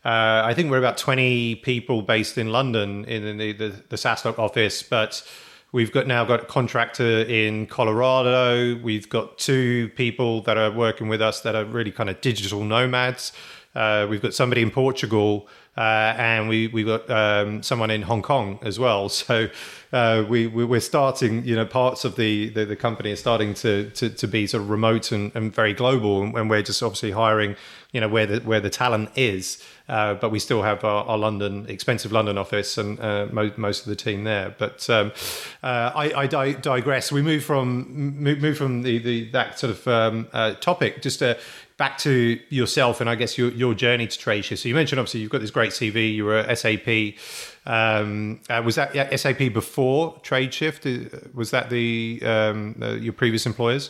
uh, 0.04 0.42
I 0.44 0.54
think 0.56 0.72
we're 0.72 0.80
about 0.80 0.98
20 0.98 1.56
people 1.58 2.02
based 2.02 2.38
in 2.38 2.50
London 2.50 3.06
in 3.06 3.38
the, 3.38 3.54
the, 3.54 3.70
the 3.90 3.96
SaaStock 3.96 4.40
office, 4.40 4.82
but 4.82 5.24
we've 5.72 5.92
got 5.92 6.08
now 6.08 6.26
got 6.26 6.42
a 6.42 6.46
contractor 6.46 7.22
in 7.22 7.68
Colorado. 7.68 8.80
We've 8.82 9.08
got 9.08 9.38
two 9.38 9.90
people 9.90 10.42
that 10.44 10.58
are 10.58 10.72
working 10.72 11.08
with 11.08 11.22
us 11.22 11.42
that 11.42 11.56
are 11.56 11.66
really 11.66 11.92
kind 11.92 12.10
of 12.10 12.20
digital 12.22 12.64
nomads. 12.64 13.32
Uh, 13.74 14.06
we've 14.10 14.22
got 14.22 14.34
somebody 14.34 14.62
in 14.62 14.70
Portugal, 14.70 15.48
uh, 15.78 16.14
and 16.18 16.50
we 16.50 16.68
we've 16.68 16.86
got 16.86 17.10
um, 17.10 17.64
someone 17.64 17.90
in 17.90 18.02
Hong 18.02 18.22
Kong 18.22 18.60
as 18.62 18.78
well. 18.78 19.10
So 19.32 19.50
uh, 19.94 20.26
we 20.28 20.48
we're 20.48 20.80
starting, 20.80 21.46
you 21.46 21.56
know, 21.56 21.66
parts 21.66 22.06
of 22.06 22.16
the 22.16 22.50
the, 22.50 22.66
the 22.66 22.76
company 22.76 23.12
are 23.12 23.18
starting 23.18 23.54
to, 23.56 23.90
to, 23.92 24.10
to 24.10 24.28
be 24.28 24.48
sort 24.48 24.64
of 24.64 24.70
remote 24.70 25.12
and, 25.12 25.32
and 25.36 25.54
very 25.54 25.74
global, 25.74 26.24
and 26.24 26.50
we're 26.50 26.62
just 26.62 26.82
obviously 26.82 27.12
hiring, 27.12 27.56
you 27.92 28.02
know, 28.02 28.10
where 28.10 28.26
the 28.26 28.40
where 28.40 28.60
the 28.60 28.70
talent 28.70 29.10
is. 29.16 29.64
Uh, 29.90 30.14
but 30.14 30.32
we 30.32 30.40
still 30.40 30.64
have 30.64 30.86
our, 30.86 31.04
our, 31.04 31.18
London, 31.18 31.66
expensive 31.68 32.14
London 32.14 32.38
office 32.38 32.78
and 32.78 32.98
uh, 33.02 33.28
mo- 33.30 33.52
most 33.58 33.82
of 33.82 33.90
the 33.90 33.96
team 33.96 34.24
there. 34.24 34.56
But 34.58 34.90
um, 34.90 35.12
uh, 35.62 35.92
I, 35.94 36.14
I 36.22 36.28
di- 36.28 36.54
digress. 36.54 37.12
We 37.12 37.22
move 37.22 37.44
from 37.44 37.92
move, 38.22 38.58
from 38.58 38.84
the, 38.84 39.00
the 39.00 39.30
that 39.32 39.60
sort 39.60 39.72
of 39.72 39.88
um, 39.90 40.30
uh, 40.32 40.54
topic 40.54 41.02
just 41.02 41.22
back 41.82 41.98
to 41.98 42.40
yourself 42.50 43.02
and 43.02 43.10
I 43.10 43.16
guess 43.16 43.40
your, 43.40 43.50
your 43.54 43.74
journey 43.74 44.06
to 44.06 44.16
TradeShift. 44.16 44.60
So 44.60 44.70
you 44.70 44.76
mentioned 44.76 45.00
obviously 45.00 45.22
you've 45.22 45.32
got 45.32 45.42
this 45.42 45.50
great 45.50 45.72
CV. 45.72 46.14
You 46.14 46.26
were 46.26 46.36
at 46.36 46.56
SAP. 46.56 47.16
Um, 47.66 48.40
uh, 48.52 48.62
was 48.64 48.76
that 48.76 48.94
yeah, 48.94 49.16
SAP 49.16 49.52
before 49.52 50.14
TradeShift? 50.22 50.82
Uh, 50.86 51.30
was 51.34 51.50
that 51.50 51.72
the 51.72 52.22
um, 52.24 52.76
uh, 52.80 52.92
your 52.92 53.14
previous 53.14 53.48
employers? 53.48 53.90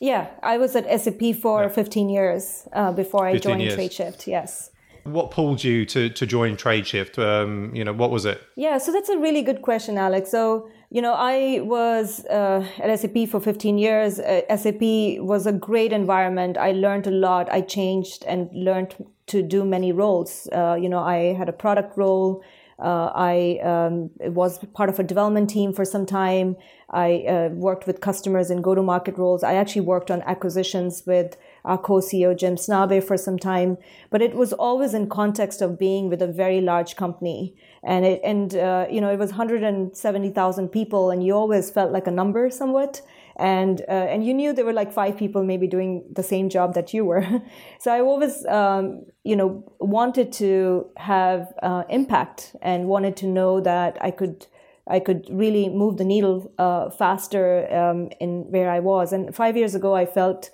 Yeah, 0.00 0.30
I 0.42 0.58
was 0.58 0.74
at 0.74 0.84
SAP 1.00 1.36
for 1.40 1.62
yeah. 1.62 1.68
15 1.68 2.08
years 2.08 2.66
uh, 2.72 2.90
before 2.90 3.24
I 3.24 3.38
joined 3.38 3.62
years. 3.62 3.78
TradeShift. 3.78 4.26
Yes. 4.26 4.70
What 5.04 5.30
pulled 5.30 5.62
you 5.62 5.86
to 5.86 6.10
to 6.10 6.26
join 6.26 6.56
TradeShift? 6.56 7.20
Um, 7.20 7.72
you 7.72 7.84
know, 7.84 7.92
what 7.92 8.10
was 8.10 8.24
it? 8.24 8.42
Yeah, 8.56 8.78
so 8.78 8.90
that's 8.90 9.08
a 9.08 9.18
really 9.18 9.42
good 9.42 9.62
question, 9.62 9.96
Alex. 9.96 10.32
So 10.32 10.68
you 10.92 11.00
know, 11.00 11.14
I 11.14 11.60
was 11.62 12.26
uh, 12.26 12.68
at 12.78 13.00
SAP 13.00 13.26
for 13.30 13.40
15 13.40 13.78
years. 13.78 14.18
Uh, 14.18 14.42
SAP 14.54 14.82
was 15.22 15.46
a 15.46 15.52
great 15.52 15.90
environment. 15.90 16.58
I 16.58 16.72
learned 16.72 17.06
a 17.06 17.10
lot. 17.10 17.50
I 17.50 17.62
changed 17.62 18.24
and 18.26 18.50
learned 18.52 18.94
to 19.28 19.42
do 19.42 19.64
many 19.64 19.90
roles. 19.90 20.48
Uh, 20.52 20.76
you 20.78 20.90
know, 20.90 20.98
I 20.98 21.32
had 21.32 21.48
a 21.48 21.52
product 21.52 21.96
role. 21.96 22.44
Uh, 22.78 23.10
I 23.14 23.58
um, 23.62 24.10
was 24.20 24.58
part 24.74 24.90
of 24.90 24.98
a 24.98 25.02
development 25.02 25.48
team 25.48 25.72
for 25.72 25.86
some 25.86 26.04
time. 26.04 26.56
I 26.90 27.24
uh, 27.26 27.48
worked 27.54 27.86
with 27.86 28.02
customers 28.02 28.50
in 28.50 28.60
go-to-market 28.60 29.16
roles. 29.16 29.42
I 29.42 29.54
actually 29.54 29.82
worked 29.82 30.10
on 30.10 30.20
acquisitions 30.22 31.04
with 31.06 31.38
our 31.64 31.78
co-CEO 31.78 32.36
Jim 32.36 32.56
Snabe 32.56 33.02
for 33.02 33.16
some 33.16 33.38
time, 33.38 33.78
but 34.10 34.22
it 34.22 34.34
was 34.34 34.52
always 34.52 34.94
in 34.94 35.08
context 35.08 35.62
of 35.62 35.78
being 35.78 36.08
with 36.08 36.22
a 36.22 36.26
very 36.26 36.60
large 36.60 36.96
company 36.96 37.54
and 37.84 38.04
it 38.04 38.20
and 38.22 38.54
uh, 38.54 38.86
you 38.90 39.00
know 39.00 39.10
it 39.10 39.18
was 39.18 39.30
170,000 39.30 40.68
people, 40.68 41.10
and 41.10 41.24
you 41.24 41.34
always 41.34 41.70
felt 41.70 41.92
like 41.92 42.06
a 42.06 42.10
number 42.10 42.50
somewhat. 42.50 43.02
And 43.36 43.80
uh, 43.88 43.92
and 43.92 44.24
you 44.24 44.34
knew 44.34 44.52
there 44.52 44.64
were 44.64 44.72
like 44.72 44.92
five 44.92 45.16
people 45.16 45.42
maybe 45.42 45.66
doing 45.66 46.04
the 46.12 46.22
same 46.22 46.48
job 46.48 46.74
that 46.74 46.94
you 46.94 47.04
were. 47.04 47.26
so 47.80 47.92
I 47.92 48.00
always 48.00 48.44
um, 48.46 49.04
you 49.24 49.34
know 49.34 49.64
wanted 49.80 50.32
to 50.34 50.90
have 50.96 51.52
uh, 51.62 51.84
impact 51.88 52.54
and 52.62 52.86
wanted 52.86 53.16
to 53.18 53.26
know 53.26 53.60
that 53.60 53.98
I 54.00 54.10
could 54.10 54.46
I 54.86 55.00
could 55.00 55.26
really 55.30 55.68
move 55.68 55.96
the 55.96 56.04
needle 56.04 56.52
uh, 56.58 56.90
faster 56.90 57.66
um, 57.74 58.10
in 58.20 58.50
where 58.50 58.70
I 58.70 58.78
was. 58.78 59.12
And 59.12 59.34
five 59.34 59.56
years 59.56 59.74
ago, 59.74 59.94
I 59.96 60.06
felt 60.06 60.50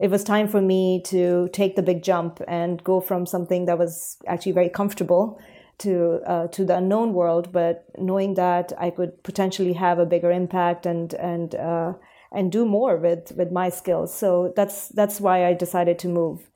it 0.00 0.10
was 0.10 0.22
time 0.22 0.46
for 0.48 0.60
me 0.60 1.02
to 1.06 1.48
take 1.52 1.74
the 1.74 1.82
big 1.82 2.02
jump 2.02 2.40
and 2.46 2.82
go 2.84 3.00
from 3.00 3.26
something 3.26 3.66
that 3.66 3.78
was 3.78 4.16
actually 4.26 4.52
very 4.52 4.68
comfortable 4.68 5.40
to 5.78 6.20
uh, 6.26 6.48
to 6.48 6.64
the 6.64 6.76
unknown 6.76 7.12
world, 7.14 7.52
but 7.52 7.84
knowing 7.98 8.34
that 8.34 8.72
I 8.78 8.90
could 8.90 9.22
potentially 9.22 9.74
have 9.74 9.98
a 9.98 10.06
bigger 10.06 10.30
impact 10.30 10.86
and 10.86 11.14
and 11.14 11.54
uh, 11.54 11.92
and 12.32 12.52
do 12.52 12.64
more 12.64 12.96
with 12.96 13.32
with 13.36 13.52
my 13.52 13.68
skills. 13.70 14.14
So 14.14 14.52
that's 14.56 14.88
that's 14.88 15.20
why 15.20 15.46
I 15.46 15.54
decided 15.54 15.98
to 16.00 16.08
move. 16.08 16.50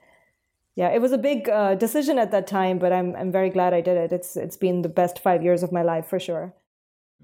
Yeah, 0.75 0.88
it 0.88 1.00
was 1.00 1.12
a 1.12 1.18
big 1.18 1.49
uh, 1.49 1.75
decision 1.75 2.18
at 2.18 2.30
that 2.30 2.46
time, 2.46 2.78
but 2.78 2.92
I'm 2.92 3.14
I'm 3.14 3.30
very 3.30 3.50
glad 3.50 3.75
I 3.75 3.80
did 3.80 3.96
it. 3.96 4.12
It's 4.12 4.37
it's 4.37 4.56
been 4.56 4.82
the 4.82 4.88
best 4.88 5.18
five 5.18 5.42
years 5.42 5.62
of 5.62 5.72
my 5.72 5.82
life 5.82 6.06
for 6.06 6.18
sure. 6.18 6.54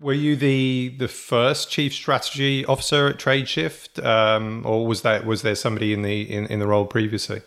Were 0.00 0.12
you 0.12 0.36
the 0.36 0.94
the 0.98 1.08
first 1.08 1.70
chief 1.70 1.92
strategy 1.92 2.64
officer 2.64 3.08
at 3.08 3.18
TradeShift, 3.18 4.04
um, 4.04 4.64
or 4.64 4.86
was 4.86 5.02
that 5.02 5.26
was 5.26 5.42
there 5.42 5.54
somebody 5.54 5.92
in 5.92 6.02
the 6.02 6.22
in, 6.22 6.46
in 6.46 6.58
the 6.60 6.66
role 6.66 6.86
previously? 6.86 7.42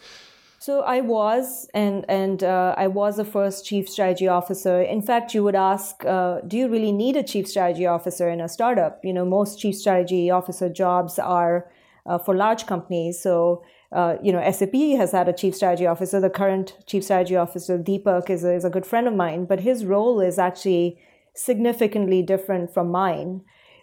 So 0.60 0.82
I 0.82 1.02
was, 1.02 1.68
and 1.74 2.06
and 2.08 2.44
uh, 2.44 2.76
I 2.78 2.88
was 2.88 3.18
the 3.18 3.26
first 3.26 3.66
chief 3.66 3.90
strategy 3.90 4.28
officer. 4.28 4.82
In 4.82 5.02
fact, 5.02 5.34
you 5.34 5.44
would 5.44 5.56
ask, 5.56 6.06
uh, 6.06 6.42
do 6.42 6.58
you 6.58 6.68
really 6.68 6.92
need 6.92 7.16
a 7.16 7.24
chief 7.24 7.48
strategy 7.48 7.88
officer 7.88 8.30
in 8.30 8.42
a 8.42 8.50
startup? 8.50 9.00
You 9.04 9.14
know, 9.14 9.26
most 9.26 9.60
chief 9.60 9.76
strategy 9.76 10.30
officer 10.30 10.70
jobs 10.70 11.18
are 11.18 11.72
uh, 12.06 12.18
for 12.18 12.36
large 12.36 12.66
companies. 12.66 13.20
So 13.20 13.64
uh, 13.92 14.16
you 14.24 14.32
know, 14.32 14.52
SAP 14.52 14.74
has 14.98 15.12
had 15.12 15.28
a 15.28 15.34
chief 15.34 15.54
strategy 15.56 15.86
officer. 15.86 16.20
The 16.20 16.30
current 16.30 16.78
chief 16.86 17.04
strategy 17.04 17.36
officer, 17.36 17.78
Deepak, 17.78 18.30
is 18.30 18.44
a, 18.44 18.54
is 18.54 18.64
a 18.64 18.70
good 18.70 18.86
friend 18.86 19.08
of 19.08 19.14
mine, 19.14 19.46
but 19.46 19.60
his 19.60 19.84
role 19.84 20.22
is 20.22 20.40
actually 20.40 20.98
significantly 21.36 22.22
different 22.22 22.74
from 22.74 22.92
mine. 22.92 23.42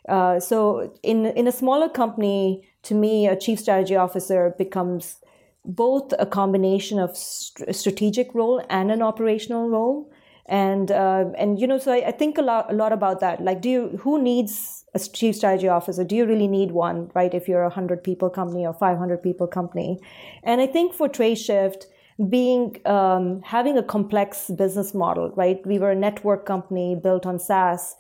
Uh, 0.08 0.40
so 0.40 0.92
in 1.02 1.26
in 1.26 1.46
a 1.46 1.52
smaller 1.52 1.88
company, 1.88 2.68
to 2.82 2.94
me, 2.94 3.26
a 3.26 3.36
chief 3.36 3.60
strategy 3.60 3.96
officer 3.96 4.54
becomes 4.56 5.18
both 5.64 6.14
a 6.18 6.24
combination 6.24 6.98
of 6.98 7.16
st- 7.16 7.74
strategic 7.76 8.34
role 8.34 8.64
and 8.70 8.90
an 8.90 9.02
operational 9.02 9.68
role. 9.68 10.10
And 10.46 10.90
uh, 10.90 11.26
and 11.36 11.60
you 11.60 11.66
know, 11.66 11.78
so 11.78 11.92
I, 11.92 12.08
I, 12.08 12.10
think 12.12 12.38
a 12.38 12.42
lot 12.42 12.72
a 12.72 12.74
lot 12.74 12.92
about 12.92 13.20
that. 13.20 13.42
Like, 13.42 13.60
do 13.60 13.68
you 13.68 13.88
who 14.00 14.22
needs 14.22 14.84
a 14.94 14.98
chief 14.98 15.36
strategy 15.36 15.68
officer? 15.68 16.04
Do 16.04 16.16
you 16.16 16.24
really 16.24 16.48
need 16.48 16.70
one, 16.72 17.10
right? 17.14 17.34
If 17.34 17.48
you're 17.48 17.64
a 17.64 17.70
hundred 17.70 18.02
people 18.02 18.30
company 18.30 18.66
or 18.66 18.72
five 18.72 18.96
hundred 18.96 19.22
people 19.22 19.46
company, 19.46 19.98
and 20.42 20.62
I 20.62 20.66
think 20.66 20.94
for 20.94 21.06
Tradeshift, 21.06 21.84
being 22.28 22.80
um, 22.86 23.42
having 23.42 23.78
a 23.78 23.82
complex 23.82 24.50
business 24.50 24.94
model, 24.94 25.30
right? 25.36 25.64
We 25.64 25.78
were 25.78 25.92
a 25.92 25.96
network 25.96 26.46
company 26.46 26.96
built 27.00 27.26
on 27.26 27.38
SaaS. 27.38 27.94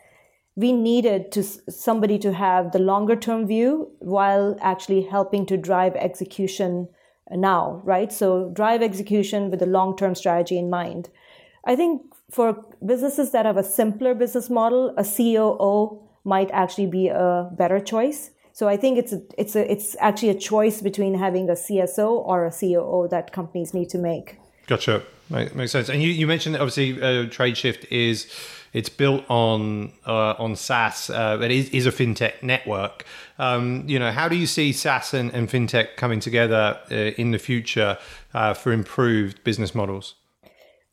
We 0.56 0.72
needed 0.72 1.30
to 1.32 1.42
somebody 1.42 2.18
to 2.18 2.32
have 2.32 2.72
the 2.72 2.80
longer 2.80 3.14
term 3.14 3.46
view 3.46 3.92
while 4.00 4.56
actually 4.60 5.02
helping 5.02 5.46
to 5.46 5.56
drive 5.56 5.94
execution 5.94 6.88
now 7.30 7.80
right? 7.84 8.12
So 8.12 8.50
drive 8.50 8.82
execution 8.82 9.50
with 9.50 9.62
a 9.62 9.66
long 9.66 9.96
term 9.96 10.14
strategy 10.14 10.58
in 10.58 10.70
mind. 10.70 11.08
I 11.64 11.76
think 11.76 12.02
for 12.30 12.64
businesses 12.84 13.32
that 13.32 13.46
have 13.46 13.56
a 13.56 13.64
simpler 13.64 14.14
business 14.14 14.50
model 14.50 14.94
a 14.96 15.04
coo 15.04 16.02
might 16.24 16.50
actually 16.52 16.86
be 16.86 17.08
a 17.08 17.50
better 17.56 17.80
choice 17.80 18.30
so 18.58 18.68
i 18.68 18.76
think 18.76 18.98
it's 19.02 19.12
a, 19.12 19.20
it's 19.42 19.54
a, 19.56 19.62
it's 19.72 19.96
actually 20.08 20.30
a 20.30 20.38
choice 20.50 20.78
between 20.88 21.14
having 21.14 21.48
a 21.48 21.58
cso 21.64 22.08
or 22.30 22.46
a 22.46 22.50
coo 22.50 23.08
that 23.14 23.32
companies 23.32 23.72
need 23.78 23.88
to 23.88 23.98
make 23.98 24.36
gotcha 24.66 25.02
makes 25.30 25.72
sense 25.72 25.88
and 25.88 26.02
you, 26.02 26.10
you 26.20 26.26
mentioned 26.26 26.54
that 26.54 26.60
obviously 26.60 26.90
uh, 27.02 27.26
tradeshift 27.36 27.82
is 27.90 28.26
it's 28.72 28.88
built 28.88 29.24
on 29.28 29.92
uh, 30.06 30.34
on 30.38 30.56
SaaS. 30.56 31.10
Uh, 31.10 31.38
it 31.42 31.50
is, 31.50 31.70
is 31.70 31.86
a 31.86 31.92
fintech 31.92 32.42
network. 32.42 33.04
Um, 33.38 33.84
you 33.86 33.98
know, 33.98 34.12
how 34.12 34.28
do 34.28 34.36
you 34.36 34.46
see 34.46 34.72
SaaS 34.72 35.14
and, 35.14 35.32
and 35.32 35.48
fintech 35.48 35.96
coming 35.96 36.20
together 36.20 36.78
uh, 36.90 36.94
in 36.94 37.30
the 37.30 37.38
future 37.38 37.98
uh, 38.34 38.54
for 38.54 38.72
improved 38.72 39.42
business 39.44 39.74
models? 39.74 40.16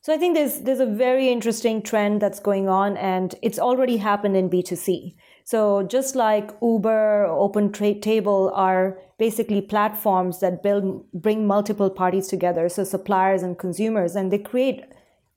So 0.02 0.14
I 0.14 0.18
think 0.18 0.36
there's 0.36 0.62
there's 0.62 0.80
a 0.80 0.86
very 0.86 1.30
interesting 1.30 1.82
trend 1.82 2.22
that's 2.22 2.40
going 2.40 2.70
on, 2.70 2.96
and 2.98 3.36
it's 3.42 3.60
already 3.60 3.98
happened 3.98 4.38
in 4.38 4.50
B2C. 4.50 5.16
So 5.46 5.84
just 5.84 6.16
like 6.16 6.50
Uber, 6.60 7.28
Open 7.30 7.72
Trade 7.72 8.02
Table 8.02 8.52
are 8.56 8.98
basically 9.20 9.62
platforms 9.62 10.40
that 10.40 10.64
build 10.64 11.06
bring 11.14 11.46
multiple 11.46 11.92
parties 11.92 12.28
together, 12.28 12.68
so 12.68 12.84
suppliers 12.84 13.44
and 13.44 13.58
consumers, 13.58 14.16
and 14.16 14.32
they 14.32 14.40
create 14.40 14.84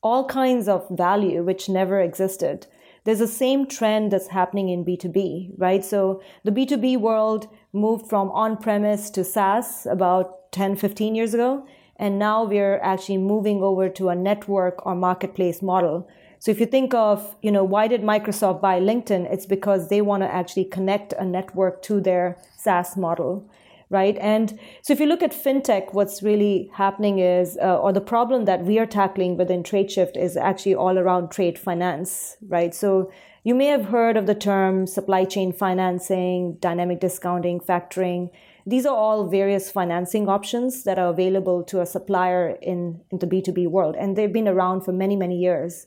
all 0.02 0.24
kinds 0.24 0.66
of 0.66 0.88
value 0.88 1.42
which 1.44 1.68
never 1.68 2.00
existed. 2.00 2.66
There's 3.04 3.18
the 3.18 3.28
same 3.28 3.66
trend 3.66 4.10
that's 4.10 4.28
happening 4.28 4.70
in 4.70 4.82
B2B, 4.82 5.52
right? 5.58 5.84
So 5.84 6.22
the 6.42 6.52
B2B 6.52 6.96
world 6.98 7.46
moved 7.74 8.08
from 8.08 8.30
on 8.30 8.56
premise 8.56 9.10
to 9.10 9.24
SaaS 9.24 9.86
about 9.86 10.52
10, 10.52 10.76
15 10.76 11.14
years 11.14 11.34
ago. 11.34 11.66
And 11.96 12.18
now 12.18 12.44
we're 12.44 12.78
actually 12.78 13.18
moving 13.18 13.60
over 13.60 13.88
to 13.90 14.08
a 14.08 14.14
network 14.14 14.86
or 14.86 14.94
marketplace 14.94 15.60
model. 15.60 16.08
So 16.38 16.50
if 16.50 16.60
you 16.60 16.66
think 16.66 16.94
of, 16.94 17.36
you 17.42 17.50
know, 17.50 17.64
why 17.64 17.88
did 17.88 18.02
Microsoft 18.02 18.60
buy 18.60 18.80
LinkedIn? 18.80 19.32
It's 19.32 19.46
because 19.46 19.88
they 19.88 20.00
want 20.00 20.22
to 20.22 20.32
actually 20.32 20.64
connect 20.66 21.12
a 21.14 21.24
network 21.24 21.82
to 21.82 22.00
their 22.00 22.38
SaaS 22.56 22.96
model 22.96 23.48
right? 23.90 24.18
And 24.20 24.58
so 24.82 24.92
if 24.92 25.00
you 25.00 25.06
look 25.06 25.22
at 25.22 25.32
fintech, 25.32 25.94
what's 25.94 26.22
really 26.22 26.70
happening 26.74 27.18
is, 27.18 27.58
uh, 27.62 27.78
or 27.78 27.92
the 27.92 28.00
problem 28.00 28.44
that 28.44 28.64
we 28.64 28.78
are 28.78 28.86
tackling 28.86 29.36
within 29.36 29.62
TradeShift 29.62 30.16
is 30.16 30.36
actually 30.36 30.74
all 30.74 30.98
around 30.98 31.30
trade 31.30 31.58
finance, 31.58 32.36
right? 32.46 32.74
So 32.74 33.10
you 33.44 33.54
may 33.54 33.66
have 33.66 33.86
heard 33.86 34.16
of 34.16 34.26
the 34.26 34.34
term 34.34 34.86
supply 34.86 35.24
chain 35.24 35.52
financing, 35.52 36.58
dynamic 36.60 37.00
discounting, 37.00 37.60
factoring. 37.60 38.30
These 38.66 38.84
are 38.84 38.94
all 38.94 39.26
various 39.26 39.70
financing 39.70 40.28
options 40.28 40.84
that 40.84 40.98
are 40.98 41.08
available 41.08 41.62
to 41.64 41.80
a 41.80 41.86
supplier 41.86 42.58
in, 42.60 43.00
in 43.10 43.20
the 43.20 43.26
B2B 43.26 43.68
world. 43.68 43.96
And 43.96 44.16
they've 44.16 44.32
been 44.32 44.48
around 44.48 44.82
for 44.82 44.92
many, 44.92 45.16
many 45.16 45.38
years. 45.38 45.86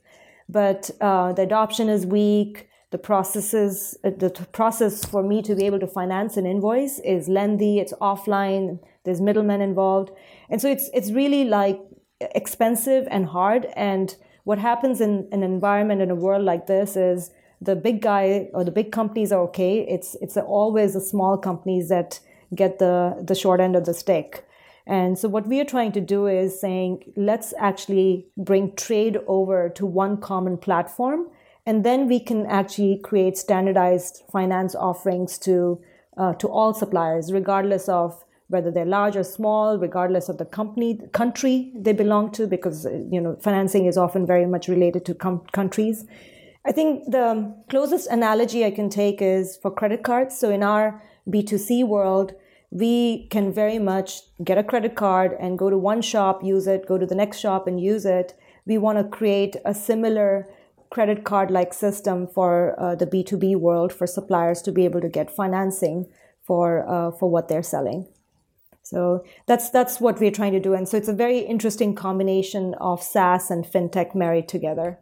But 0.52 0.92
uh, 1.00 1.34
the 1.34 1.44
adoption 1.44 1.90
is 1.90 2.06
weak. 2.06 2.68
The 2.92 2.98
processes 2.98 3.98
uh, 4.04 4.12
the 4.18 4.30
process 4.52 5.06
for 5.06 5.24
me 5.24 5.42
to 5.44 5.56
be 5.56 5.66
able 5.66 5.80
to 5.80 5.88
finance 5.88 6.36
an 6.36 6.46
invoice 6.46 7.00
is 7.00 7.30
lengthy 7.30 7.80
it's 7.80 7.94
offline 8.02 8.80
there's 9.04 9.22
middlemen 9.22 9.62
involved. 9.62 10.12
And 10.50 10.62
so 10.62 10.70
it's 10.70 10.90
it's 10.94 11.12
really 11.12 11.46
like 11.46 11.80
expensive 12.36 13.08
and 13.10 13.26
hard. 13.26 13.68
And 13.76 14.16
what 14.44 14.60
happens 14.60 15.02
in 15.02 15.28
an 15.32 15.44
environment 15.44 16.02
in 16.02 16.12
a 16.12 16.16
world 16.16 16.44
like 16.44 16.68
this 16.68 16.96
is 16.96 17.32
the 17.62 17.76
big 17.76 18.02
guy 18.02 18.50
or 18.54 18.64
the 18.64 18.72
big 18.72 18.92
companies 18.92 19.32
are 19.32 19.42
okay. 19.42 19.80
It's 19.88 20.16
it's 20.22 20.38
always 20.38 20.94
the 20.94 21.02
small 21.02 21.38
companies 21.38 21.90
that 21.90 22.20
get 22.54 22.80
the 22.80 23.24
the 23.26 23.36
short 23.36 23.60
end 23.60 23.76
of 23.76 23.86
the 23.86 23.94
stick 23.94 24.46
and 24.88 25.18
so 25.18 25.30
what 25.30 25.48
we 25.48 25.60
are 25.60 25.66
trying 25.66 25.92
to 25.92 26.02
do 26.02 26.28
is 26.28 26.60
saying 26.60 27.14
let's 27.16 27.54
actually 27.60 28.28
bring 28.38 28.76
trade 28.76 29.20
over 29.28 29.70
to 29.70 29.86
one 29.86 30.18
common 30.18 30.58
platform 30.58 31.28
and 31.66 31.84
then 31.84 32.08
we 32.08 32.20
can 32.20 32.46
actually 32.48 33.00
create 33.04 33.38
standardized 33.38 34.24
finance 34.32 34.76
offerings 34.76 35.38
to 35.40 35.80
uh, 36.18 36.34
to 36.34 36.48
all 36.48 36.74
suppliers, 36.74 37.32
regardless 37.32 37.88
of 37.88 38.26
whether 38.48 38.70
they're 38.70 38.86
large 38.86 39.16
or 39.16 39.24
small, 39.24 39.78
regardless 39.78 40.28
of 40.28 40.38
the 40.38 40.46
company 40.46 41.00
country 41.14 41.72
they 41.76 41.94
belong 41.94 42.32
to, 42.32 42.48
because 42.48 42.86
you 43.10 43.22
know 43.22 43.36
financing 43.42 43.86
is 43.86 43.98
often 43.98 44.26
very 44.26 44.46
much 44.46 44.68
related 44.68 45.06
to 45.06 45.14
com- 45.14 45.46
countries. 45.52 46.06
I 46.66 46.72
think 46.72 47.06
the 47.10 47.56
closest 47.70 48.08
analogy 48.08 48.66
I 48.66 48.72
can 48.72 48.90
take 48.90 49.22
is 49.22 49.58
for 49.58 49.72
credit 49.72 50.04
cards. 50.04 50.38
So 50.38 50.52
in 50.52 50.62
our 50.64 51.02
B2C 51.28 51.88
world, 51.88 52.34
we 52.72 53.28
can 53.28 53.52
very 53.52 53.78
much 53.78 54.22
get 54.44 54.58
a 54.58 54.64
credit 54.64 54.96
card 54.96 55.36
and 55.40 55.60
go 55.60 55.70
to 55.70 55.78
one 55.78 56.02
shop, 56.02 56.44
use 56.44 56.68
it, 56.68 56.88
go 56.88 56.98
to 56.98 57.06
the 57.06 57.16
next 57.16 57.40
shop 57.40 57.68
and 57.68 57.80
use 57.82 58.06
it. 58.06 58.34
We 58.66 58.78
want 58.78 58.98
to 58.98 59.04
create 59.04 59.58
a 59.66 59.74
similar 59.74 60.48
credit 60.90 61.26
card 61.26 61.52
like 61.52 61.74
system 61.74 62.28
for 62.28 62.80
uh, 62.80 62.96
the 62.96 63.06
B2B 63.06 63.58
world 63.58 63.92
for 63.92 64.08
suppliers 64.08 64.62
to 64.64 64.72
be 64.72 64.86
able 64.86 65.02
to 65.02 65.10
get 65.10 65.30
financing 65.30 66.08
for 66.42 66.90
uh, 66.90 67.12
for 67.12 67.30
what 67.30 67.50
they're 67.50 67.64
selling. 67.64 68.08
So 68.84 69.26
that's 69.48 69.70
that's 69.70 70.00
what 70.00 70.20
we're 70.20 70.32
trying 70.32 70.54
to 70.54 70.60
do, 70.60 70.74
and 70.74 70.88
so 70.88 70.98
it's 70.98 71.08
a 71.08 71.14
very 71.14 71.40
interesting 71.40 71.94
combination 71.94 72.74
of 72.82 73.04
SaaS 73.04 73.52
and 73.52 73.64
fintech 73.64 74.16
married 74.16 74.48
together. 74.48 75.00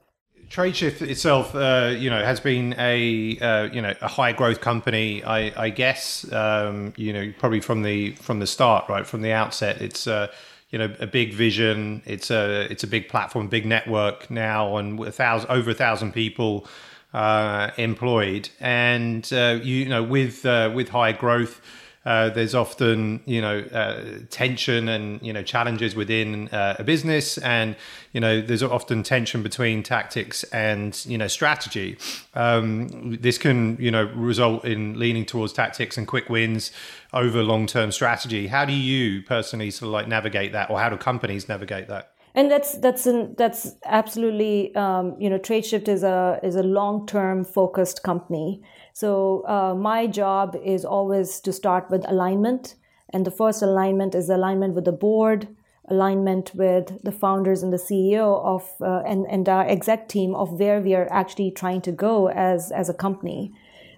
TradeShift 0.50 1.02
itself, 1.04 1.54
uh, 1.54 1.94
you 1.96 2.10
know, 2.10 2.24
has 2.24 2.40
been 2.40 2.74
a 2.80 3.38
uh, 3.40 3.64
you 3.72 3.82
know 3.82 3.94
a 4.02 4.08
high 4.08 4.34
growth 4.34 4.62
company. 4.62 5.24
I, 5.24 5.54
I 5.66 5.70
guess 5.70 6.32
um, 6.34 6.94
you 6.98 7.14
know 7.14 7.32
probably 7.38 7.60
from 7.60 7.84
the 7.84 8.14
from 8.14 8.40
the 8.40 8.48
start, 8.48 8.90
right 8.90 9.06
from 9.06 9.22
the 9.22 9.32
outset, 9.32 9.80
it's 9.80 10.08
uh, 10.08 10.28
you 10.72 10.80
know 10.80 10.94
a 11.00 11.06
big 11.06 11.34
vision. 11.34 12.02
It's 12.06 12.32
a 12.32 12.62
it's 12.72 12.84
a 12.84 12.88
big 12.88 13.10
platform, 13.10 13.48
big 13.48 13.66
network 13.66 14.32
now, 14.32 14.78
and 14.78 15.00
a 15.00 15.12
thousand 15.12 15.52
over 15.52 15.70
a 15.70 15.76
thousand 15.76 16.14
people 16.14 16.68
uh, 17.14 17.70
employed. 17.78 18.50
And 18.60 19.32
uh, 19.32 19.60
you, 19.62 19.76
you 19.76 19.90
know 19.90 20.04
with 20.04 20.48
uh, 20.48 20.72
with 20.74 20.90
high 20.90 21.12
growth 21.12 21.62
uh, 22.06 22.30
there's 22.30 22.56
often 22.56 23.22
you 23.26 23.42
know 23.42 23.60
uh, 23.60 24.20
tension 24.30 24.88
and 24.88 25.22
you 25.22 25.34
know 25.34 25.44
challenges 25.44 25.96
within 25.96 26.48
uh, 26.50 26.78
a 26.80 26.84
business. 26.84 27.38
And 27.40 27.76
you 28.14 28.22
know 28.22 28.42
there's 28.42 28.64
often 28.64 29.04
tension 29.04 29.44
between 29.44 29.84
tactics 29.84 30.44
and 30.46 31.06
you 31.06 31.18
know 31.18 31.28
strategy. 31.28 31.98
Um, 32.34 33.18
this 33.20 33.38
can 33.38 33.78
you 33.80 33.92
know 33.92 34.06
result 34.16 34.66
in 34.66 34.98
leaning 34.98 35.26
towards 35.26 35.54
tactics 35.54 35.98
and 35.98 36.08
quick 36.08 36.30
wins 36.30 36.72
over 37.14 37.44
long-term 37.44 37.92
strategy. 37.92 38.48
How 38.48 38.66
do 38.66 38.74
you 38.74 39.22
personally 39.24 39.72
sort 39.72 39.88
of 39.88 39.94
like 39.94 40.08
navigate 40.08 40.54
that? 40.54 40.70
Or 40.70 40.80
how 40.80 40.90
do 40.90 40.98
companies 40.98 41.50
navigate 41.50 41.88
that? 41.90 42.14
And 42.36 42.50
that's 42.50 42.78
that's 42.78 43.08
an, 43.08 43.36
that's 43.38 43.76
absolutely 43.86 44.74
um, 44.76 45.16
you 45.20 45.30
know 45.30 45.40
tradeshift 45.40 45.88
is 45.88 46.04
a 46.04 46.40
is 46.44 46.56
a 46.56 46.64
long-term 46.64 47.44
focused 47.44 48.04
company 48.04 48.62
so 49.00 49.48
uh, 49.48 49.76
my 49.76 50.08
job 50.08 50.58
is 50.62 50.84
always 50.84 51.40
to 51.42 51.54
start 51.54 51.90
with 51.90 52.04
alignment. 52.10 52.76
And 53.14 53.26
the 53.26 53.32
first 53.32 53.62
alignment 53.62 54.14
is 54.14 54.30
alignment 54.30 54.74
with 54.74 54.84
the 54.84 54.92
board, 54.92 55.48
alignment 55.88 56.52
with 56.54 57.02
the 57.02 57.14
founders 57.14 57.64
and 57.64 57.72
the 57.72 57.78
CEO 57.78 58.44
of 58.44 58.70
uh, 58.82 59.02
and, 59.08 59.26
and 59.30 59.48
our 59.48 59.66
exec 59.66 60.10
team 60.10 60.36
of 60.36 60.60
where 60.60 60.82
we 60.82 60.96
are 60.96 61.08
actually 61.14 61.50
trying 61.50 61.80
to 61.84 61.94
go 61.94 62.28
as, 62.28 62.74
as 62.74 62.90
a 62.90 62.94
company. 62.94 63.54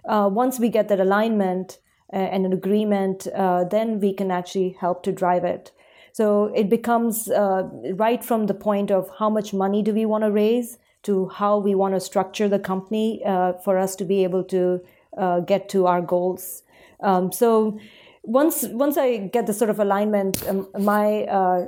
Uh, 0.08 0.30
once 0.32 0.60
we 0.60 0.68
get 0.68 0.86
that 0.86 1.00
alignment 1.00 1.80
uh, 2.12 2.18
and 2.18 2.46
an 2.46 2.52
agreement, 2.52 3.26
uh, 3.34 3.64
then 3.64 3.98
we 3.98 4.14
can 4.14 4.30
actually 4.30 4.76
help 4.78 5.02
to 5.02 5.10
drive 5.10 5.42
it. 5.42 5.72
So 6.12 6.52
it 6.54 6.70
becomes 6.70 7.28
uh, 7.28 7.64
right 7.94 8.22
from 8.22 8.46
the 8.46 8.54
point 8.54 8.92
of 8.92 9.10
how 9.18 9.30
much 9.30 9.52
money 9.52 9.82
do 9.82 9.92
we 9.92 10.06
want 10.06 10.22
to 10.22 10.30
raise 10.30 10.78
to 11.02 11.28
how 11.28 11.58
we 11.58 11.74
want 11.74 11.94
to 11.94 12.00
structure 12.00 12.48
the 12.48 12.58
company 12.58 13.22
uh, 13.24 13.52
for 13.64 13.78
us 13.78 13.96
to 13.96 14.04
be 14.04 14.22
able 14.24 14.44
to 14.44 14.80
uh, 15.16 15.40
get 15.40 15.68
to 15.68 15.86
our 15.86 16.00
goals. 16.00 16.62
Um, 17.00 17.32
so 17.32 17.78
once 18.22 18.64
once 18.68 18.96
I 18.96 19.16
get 19.18 19.46
the 19.46 19.52
sort 19.52 19.70
of 19.70 19.80
alignment, 19.80 20.46
um, 20.48 20.68
my 20.78 21.24
uh, 21.24 21.66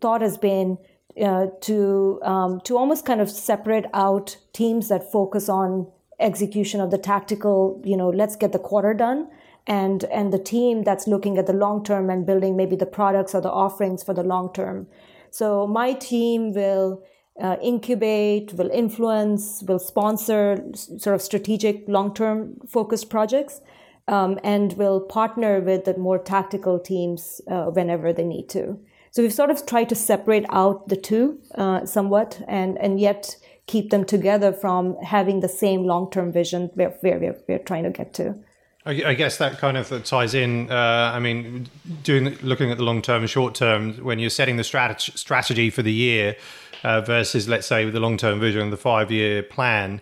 thought 0.00 0.20
has 0.20 0.36
been 0.36 0.78
uh, 1.22 1.46
to 1.62 2.20
um, 2.22 2.60
to 2.64 2.76
almost 2.76 3.04
kind 3.06 3.20
of 3.20 3.30
separate 3.30 3.86
out 3.94 4.36
teams 4.52 4.88
that 4.88 5.12
focus 5.12 5.48
on 5.48 5.86
execution 6.18 6.80
of 6.80 6.90
the 6.90 6.98
tactical. 6.98 7.80
You 7.84 7.96
know, 7.96 8.10
let's 8.10 8.36
get 8.36 8.52
the 8.52 8.58
quarter 8.58 8.94
done. 8.94 9.28
and 9.66 10.04
and 10.04 10.32
the 10.32 10.38
team 10.38 10.84
that's 10.84 11.06
looking 11.06 11.38
at 11.38 11.46
the 11.46 11.52
long 11.52 11.82
term 11.84 12.10
and 12.10 12.26
building 12.26 12.56
maybe 12.56 12.76
the 12.76 12.86
products 12.86 13.34
or 13.34 13.40
the 13.40 13.50
offerings 13.50 14.02
for 14.02 14.14
the 14.14 14.22
long 14.22 14.52
term. 14.52 14.86
So 15.30 15.66
my 15.66 15.94
team 15.94 16.52
will 16.52 17.02
uh, 17.40 17.56
incubate, 17.62 18.52
will 18.54 18.70
influence, 18.70 19.62
will 19.66 19.78
sponsor 19.78 20.64
sort 20.74 21.14
of 21.14 21.22
strategic 21.22 21.84
long 21.88 22.14
term 22.14 22.56
focused 22.68 23.10
projects. 23.10 23.60
Um, 24.06 24.38
and 24.44 24.74
will 24.74 25.00
partner 25.00 25.62
with 25.62 25.86
the 25.86 25.96
more 25.96 26.18
tactical 26.18 26.78
teams 26.78 27.40
uh, 27.50 27.70
whenever 27.70 28.12
they 28.12 28.22
need 28.22 28.50
to. 28.50 28.78
So 29.12 29.22
we've 29.22 29.32
sort 29.32 29.48
of 29.50 29.64
tried 29.64 29.88
to 29.88 29.94
separate 29.94 30.44
out 30.50 30.90
the 30.90 30.96
two 30.96 31.40
uh, 31.54 31.86
somewhat, 31.86 32.42
and 32.46 32.76
and 32.76 33.00
yet 33.00 33.36
keep 33.66 33.90
them 33.90 34.04
together 34.04 34.52
from 34.52 34.96
having 35.02 35.40
the 35.40 35.48
same 35.48 35.84
long 35.84 36.10
term 36.10 36.32
vision 36.32 36.70
where, 36.74 36.90
where 37.00 37.18
we're, 37.18 37.36
we're 37.48 37.58
trying 37.58 37.84
to 37.84 37.90
get 37.90 38.12
to. 38.14 38.34
I 38.86 39.14
guess 39.14 39.38
that 39.38 39.58
kind 39.58 39.78
of 39.78 40.04
ties 40.04 40.34
in. 40.34 40.70
Uh, 40.70 41.12
I 41.14 41.18
mean, 41.18 41.68
doing 42.02 42.36
looking 42.42 42.70
at 42.70 42.76
the 42.76 42.84
long 42.84 43.00
term 43.00 43.22
and 43.22 43.30
short 43.30 43.54
term 43.54 43.94
when 43.94 44.18
you're 44.18 44.28
setting 44.28 44.56
the 44.56 44.64
strategy 44.64 45.12
strategy 45.16 45.70
for 45.70 45.80
the 45.80 45.92
year 45.92 46.36
uh, 46.82 47.00
versus, 47.00 47.48
let's 47.48 47.66
say, 47.66 47.88
the 47.88 47.98
long 47.98 48.18
term 48.18 48.40
vision, 48.40 48.70
the 48.70 48.76
five 48.76 49.10
year 49.10 49.42
plan. 49.42 50.00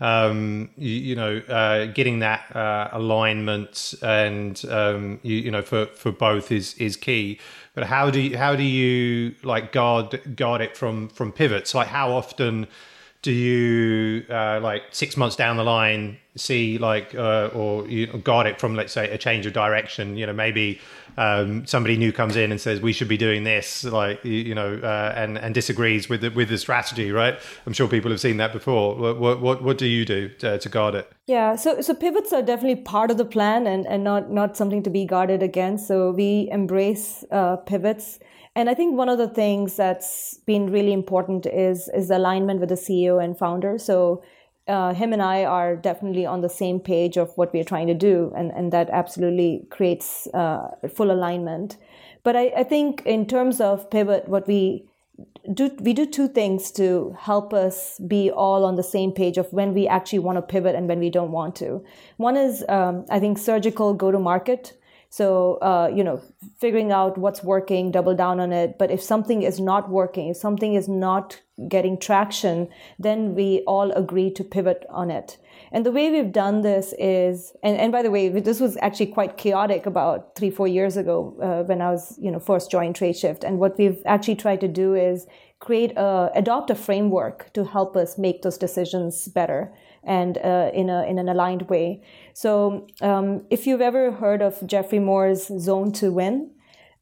Um, 0.00 0.70
you, 0.76 0.90
you, 0.90 1.14
know, 1.14 1.36
uh, 1.48 1.86
getting 1.86 2.18
that 2.20 2.56
uh, 2.56 2.88
alignment 2.90 3.94
and 4.02 4.60
um, 4.68 5.20
you, 5.22 5.36
you, 5.36 5.50
know 5.50 5.62
for, 5.62 5.86
for 5.86 6.10
both 6.10 6.50
is 6.50 6.74
is 6.74 6.96
key. 6.96 7.38
But 7.74 7.84
how 7.84 8.10
do 8.10 8.20
you 8.20 8.36
how 8.36 8.56
do 8.56 8.64
you 8.64 9.34
like 9.44 9.72
guard 9.72 10.34
guard 10.34 10.60
it 10.60 10.76
from 10.76 11.08
from 11.10 11.32
pivots? 11.32 11.74
Like 11.74 11.88
how 11.88 12.12
often 12.12 12.66
do 13.22 13.30
you 13.30 14.24
uh, 14.28 14.58
like 14.60 14.82
six 14.90 15.16
months 15.16 15.36
down 15.36 15.56
the 15.56 15.62
line 15.62 16.18
see 16.34 16.78
like 16.78 17.14
uh, 17.14 17.50
or 17.54 17.86
you 17.86 18.06
guard 18.06 18.46
it 18.46 18.58
from 18.58 18.74
let's 18.74 18.92
say 18.92 19.08
a 19.10 19.16
change 19.16 19.46
of 19.46 19.52
direction? 19.52 20.16
You 20.16 20.26
know 20.26 20.32
maybe 20.32 20.80
um, 21.16 21.64
somebody 21.64 21.96
new 21.96 22.12
comes 22.12 22.34
in 22.34 22.50
and 22.50 22.60
says 22.60 22.80
we 22.80 22.92
should 22.92 23.06
be 23.06 23.16
doing 23.16 23.44
this 23.44 23.84
like 23.84 24.24
you 24.24 24.56
know 24.56 24.74
uh, 24.82 25.14
and 25.16 25.38
and 25.38 25.54
disagrees 25.54 26.08
with 26.08 26.22
the, 26.22 26.30
with 26.30 26.48
the 26.48 26.58
strategy 26.58 27.12
right? 27.12 27.38
I'm 27.64 27.72
sure 27.72 27.86
people 27.86 28.10
have 28.10 28.20
seen 28.20 28.38
that 28.38 28.52
before. 28.52 28.96
What 28.96 29.40
what, 29.40 29.62
what 29.62 29.78
do 29.78 29.86
you 29.86 30.04
do 30.04 30.28
to, 30.40 30.58
to 30.58 30.68
guard 30.68 30.96
it? 30.96 31.12
Yeah 31.28 31.54
so 31.54 31.80
so 31.80 31.94
pivots 31.94 32.32
are 32.32 32.42
definitely 32.42 32.82
part 32.82 33.12
of 33.12 33.18
the 33.18 33.24
plan 33.24 33.68
and 33.68 33.86
and 33.86 34.02
not 34.02 34.32
not 34.32 34.56
something 34.56 34.82
to 34.82 34.90
be 34.90 35.04
guarded 35.04 35.44
against. 35.44 35.86
So 35.86 36.10
we 36.10 36.48
embrace 36.50 37.24
uh, 37.30 37.58
pivots 37.58 38.18
and 38.54 38.68
I 38.68 38.74
think 38.74 38.96
one 38.96 39.08
of 39.08 39.18
the 39.18 39.28
things 39.28 39.76
that's 39.76 40.38
been 40.46 40.70
really 40.70 40.92
important 40.92 41.46
is 41.46 41.88
is 41.94 42.10
alignment 42.10 42.60
with 42.60 42.68
the 42.68 42.74
CEO 42.74 43.22
and 43.22 43.36
founder. 43.36 43.78
So 43.78 44.22
uh, 44.68 44.94
him 44.94 45.12
and 45.12 45.22
I 45.22 45.44
are 45.44 45.74
definitely 45.74 46.26
on 46.26 46.40
the 46.40 46.48
same 46.48 46.78
page 46.78 47.16
of 47.16 47.32
what 47.36 47.52
we're 47.52 47.64
trying 47.64 47.88
to 47.88 47.94
do, 47.94 48.32
and, 48.36 48.52
and 48.52 48.72
that 48.72 48.90
absolutely 48.90 49.66
creates 49.70 50.28
uh, 50.34 50.68
full 50.94 51.10
alignment. 51.10 51.78
But 52.22 52.36
I, 52.36 52.52
I 52.58 52.62
think 52.62 53.02
in 53.04 53.26
terms 53.26 53.60
of 53.60 53.90
pivot, 53.90 54.28
what 54.28 54.46
we 54.46 54.84
do 55.52 55.70
we 55.80 55.92
do 55.92 56.06
two 56.06 56.28
things 56.28 56.70
to 56.72 57.16
help 57.18 57.52
us 57.52 57.98
be 58.06 58.30
all 58.30 58.64
on 58.64 58.76
the 58.76 58.82
same 58.82 59.12
page 59.12 59.38
of 59.38 59.52
when 59.52 59.74
we 59.74 59.88
actually 59.88 60.20
want 60.20 60.36
to 60.36 60.42
pivot 60.42 60.74
and 60.74 60.88
when 60.88 61.00
we 61.00 61.10
don't 61.10 61.32
want 61.32 61.56
to. 61.56 61.84
One 62.18 62.36
is 62.36 62.64
um, 62.68 63.06
I 63.10 63.18
think 63.18 63.38
surgical 63.38 63.94
go 63.94 64.10
to 64.10 64.18
market. 64.18 64.74
So, 65.12 65.56
uh, 65.56 65.90
you 65.94 66.02
know, 66.02 66.22
figuring 66.58 66.90
out 66.90 67.18
what's 67.18 67.44
working, 67.44 67.90
double 67.90 68.14
down 68.14 68.40
on 68.40 68.50
it. 68.50 68.78
But 68.78 68.90
if 68.90 69.02
something 69.02 69.42
is 69.42 69.60
not 69.60 69.90
working, 69.90 70.28
if 70.28 70.38
something 70.38 70.72
is 70.72 70.88
not 70.88 71.38
getting 71.68 71.98
traction, 71.98 72.70
then 72.98 73.34
we 73.34 73.62
all 73.66 73.92
agree 73.92 74.30
to 74.30 74.42
pivot 74.42 74.86
on 74.88 75.10
it. 75.10 75.36
And 75.70 75.84
the 75.84 75.92
way 75.92 76.10
we've 76.10 76.32
done 76.32 76.62
this 76.62 76.94
is, 76.98 77.52
and, 77.62 77.76
and 77.76 77.92
by 77.92 78.00
the 78.00 78.10
way, 78.10 78.30
this 78.30 78.58
was 78.58 78.78
actually 78.80 79.08
quite 79.08 79.36
chaotic 79.36 79.84
about 79.84 80.34
three, 80.34 80.50
four 80.50 80.66
years 80.66 80.96
ago 80.96 81.36
uh, 81.42 81.62
when 81.64 81.82
I 81.82 81.90
was, 81.90 82.18
you 82.18 82.30
know, 82.30 82.40
first 82.40 82.70
joined 82.70 82.94
TradeShift. 82.94 83.44
And 83.44 83.58
what 83.58 83.76
we've 83.76 84.00
actually 84.06 84.36
tried 84.36 84.62
to 84.62 84.68
do 84.68 84.94
is 84.94 85.26
create 85.60 85.92
a, 85.94 86.30
adopt 86.34 86.70
a 86.70 86.74
framework 86.74 87.52
to 87.52 87.66
help 87.66 87.98
us 87.98 88.16
make 88.16 88.40
those 88.40 88.56
decisions 88.56 89.28
better 89.28 89.74
and 90.04 90.38
uh, 90.38 90.70
in, 90.74 90.90
a, 90.90 91.04
in 91.04 91.18
an 91.18 91.28
aligned 91.28 91.68
way. 91.68 92.02
So 92.34 92.86
um, 93.00 93.46
if 93.50 93.66
you've 93.66 93.80
ever 93.80 94.12
heard 94.12 94.42
of 94.42 94.66
Geoffrey 94.66 94.98
Moore's 94.98 95.46
Zone 95.60 95.92
to 95.92 96.10
Win, 96.10 96.50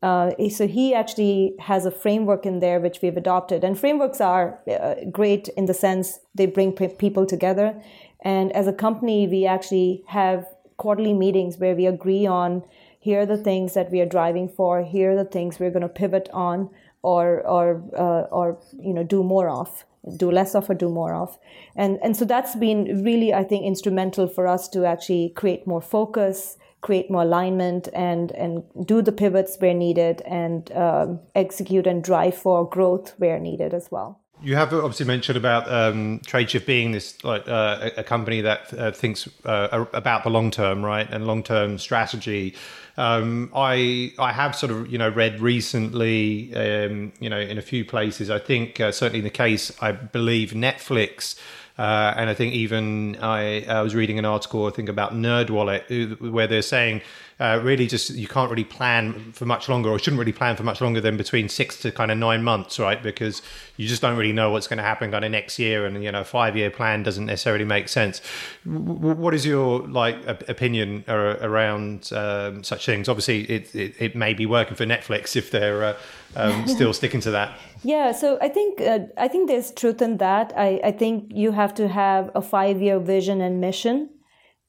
uh, 0.03 0.31
so 0.49 0.67
he 0.67 0.95
actually 0.95 1.55
has 1.59 1.85
a 1.85 1.91
framework 1.91 2.47
in 2.47 2.61
there 2.61 2.81
which 2.81 3.01
we've 3.03 3.17
adopted, 3.17 3.63
and 3.65 3.79
frameworks 3.79 4.21
are 4.21 4.59
uh, 4.67 4.95
great 5.11 5.49
in 5.57 5.67
the 5.67 5.75
sense 5.75 6.21
they 6.35 6.47
bring 6.47 6.73
p- 6.73 6.89
people 6.89 7.27
together. 7.27 7.81
And 8.23 8.51
as 8.53 8.67
a 8.67 8.73
company, 8.73 9.29
we 9.29 9.45
actually 9.47 10.05
have 10.07 10.47
quarterly 10.79 11.13
meetings 11.13 11.59
where 11.59 11.75
we 11.75 11.87
agree 11.87 12.27
on 12.27 12.65
here 13.01 13.23
are 13.23 13.27
the 13.27 13.39
things 13.39 13.73
that 13.75 13.91
we 13.91 14.01
are 14.03 14.07
driving 14.07 14.49
for, 14.49 14.85
here 14.85 15.13
are 15.13 15.17
the 15.17 15.25
things 15.25 15.59
we're 15.59 15.71
going 15.71 15.83
to 15.83 15.89
pivot 15.89 16.29
on, 16.33 16.69
or 17.03 17.41
or 17.47 17.83
uh, 17.97 18.29
or 18.31 18.59
you 18.79 18.93
know 18.93 19.03
do 19.03 19.23
more 19.23 19.49
of 19.49 19.85
do 20.17 20.31
less 20.31 20.55
of 20.55 20.71
or 20.71 20.75
do 20.75 20.89
more 20.89 21.15
of. 21.15 21.39
And 21.77 21.99
and 22.03 22.17
so 22.17 22.25
that's 22.25 22.55
been 22.55 23.05
really 23.05 23.33
i 23.33 23.45
think 23.45 23.65
instrumental 23.65 24.27
for 24.27 24.47
us 24.47 24.69
to 24.69 24.85
actually 24.85 25.33
create 25.37 25.67
more 25.67 25.81
focus 25.81 26.57
create 26.81 27.11
more 27.11 27.23
alignment 27.23 27.89
and 27.93 28.33
and 28.33 28.63
do 28.87 29.03
the 29.03 29.13
pivots 29.13 29.57
where 29.59 29.75
needed 29.75 30.23
and 30.23 30.73
um, 30.73 31.21
execute 31.35 31.87
and 31.87 32.03
drive 32.03 32.35
for 32.35 32.69
growth 32.69 33.15
where 33.19 33.39
needed 33.39 33.75
as 33.75 33.91
well 33.91 34.21
you 34.42 34.57
have 34.57 34.72
obviously 34.72 35.07
mentioned 35.07 35.37
about 35.37 35.70
um, 35.70 36.20
TradeShift 36.20 36.66
being 36.66 36.92
this 36.92 37.22
like 37.24 37.46
uh, 37.48 37.90
a 37.96 38.05
company 38.05 38.40
that 38.40 38.72
uh, 38.74 38.90
thinks 38.90 39.29
uh, 39.44 39.85
about 39.92 40.24
the 40.24 40.31
long 40.31 40.50
term, 40.50 40.85
right, 40.85 41.09
and 41.11 41.26
long 41.26 41.42
term 41.42 41.79
strategy. 41.79 42.55
Um, 42.96 43.50
I 43.55 44.12
I 44.18 44.33
have 44.33 44.57
sort 44.57 44.72
of 44.72 44.90
you 44.90 44.98
know 44.98 45.09
read 45.09 45.40
recently, 45.40 46.55
um, 46.55 47.12
you 47.20 47.31
know, 47.31 47.38
in 47.38 47.59
a 47.59 47.62
few 47.62 47.85
places. 47.85 48.31
I 48.31 48.38
think 48.38 48.81
uh, 48.81 48.92
certainly 48.92 49.20
in 49.20 49.24
the 49.24 49.31
case, 49.31 49.72
I 49.81 49.92
believe 49.92 50.53
Netflix. 50.53 51.38
Uh, 51.79 52.12
and 52.14 52.29
I 52.29 52.35
think 52.35 52.53
even 52.53 53.16
I, 53.22 53.64
I 53.64 53.81
was 53.81 53.94
reading 53.94 54.18
an 54.18 54.26
article, 54.26 54.66
I 54.66 54.70
think 54.70 54.90
about 54.90 55.14
NerdWallet, 55.14 56.20
where 56.31 56.46
they're 56.46 56.61
saying 56.61 57.00
uh, 57.40 57.59
really 57.62 57.87
just 57.87 58.11
you 58.11 58.29
can't 58.29 58.50
really 58.50 58.64
plan 58.64 59.33
for 59.33 59.46
much 59.46 59.66
longer 59.68 59.88
or 59.88 59.98
shouldn't 59.98 60.18
really 60.18 60.33
plan 60.33 60.57
for 60.57 60.62
much 60.62 60.83
longer 60.83 61.00
than 61.00 61.16
between 61.16 61.48
six 61.48 61.81
to 61.81 61.90
kind 61.90 62.11
of 62.11 62.18
nine 62.18 62.44
months 62.44 62.79
right? 62.79 63.03
Because 63.03 63.40
you 63.79 63.88
just 63.88 64.03
don't 64.03 64.16
really 64.16 64.33
know 64.33 64.50
what's 64.50 64.68
going 64.68 64.76
to 64.76 64.83
happen 64.83 65.11
kind 65.11 65.24
of 65.24 65.31
next 65.31 65.59
year 65.59 65.87
and 65.87 66.05
you 66.05 66.12
know 66.12 66.22
five 66.22 66.55
year 66.55 66.70
plan 66.70 67.03
doesn't 67.03 67.24
necessarily 67.24 67.64
make 67.64 67.88
sense. 67.88 68.20
What 68.66 69.33
is 69.33 69.46
your 69.46 69.81
like 69.88 70.16
opinion 70.48 71.03
around 71.09 72.12
um, 72.12 72.62
such 72.62 72.85
things? 72.85 73.09
Obviously 73.09 73.44
it, 73.44 73.74
it, 73.74 73.94
it, 73.98 74.14
may 74.14 74.35
be 74.35 74.44
working 74.44 74.74
for 74.74 74.85
netflix 74.85 75.35
if 75.35 75.50
they're 75.50 75.83
uh, 75.83 75.96
um, 76.37 76.68
still 76.76 76.92
sticking 76.92 77.20
to 77.22 77.31
that. 77.31 77.59
Yeah 77.83 78.12
so 78.12 78.38
i 78.42 78.48
think 78.48 78.83
uh, 78.83 78.98
i 79.16 79.29
think 79.29 79.48
there's 79.48 79.70
truth 79.72 80.03
in 80.03 80.18
that. 80.18 80.53
I, 80.57 80.81
I 80.85 80.92
think 80.92 81.33
you 81.33 81.53
have 81.53 81.72
to 81.74 81.88
have 81.88 82.31
a 82.35 82.42
five 82.42 82.83
year 82.83 82.98
vision 82.98 83.40
and 83.40 83.62
mission 83.62 84.11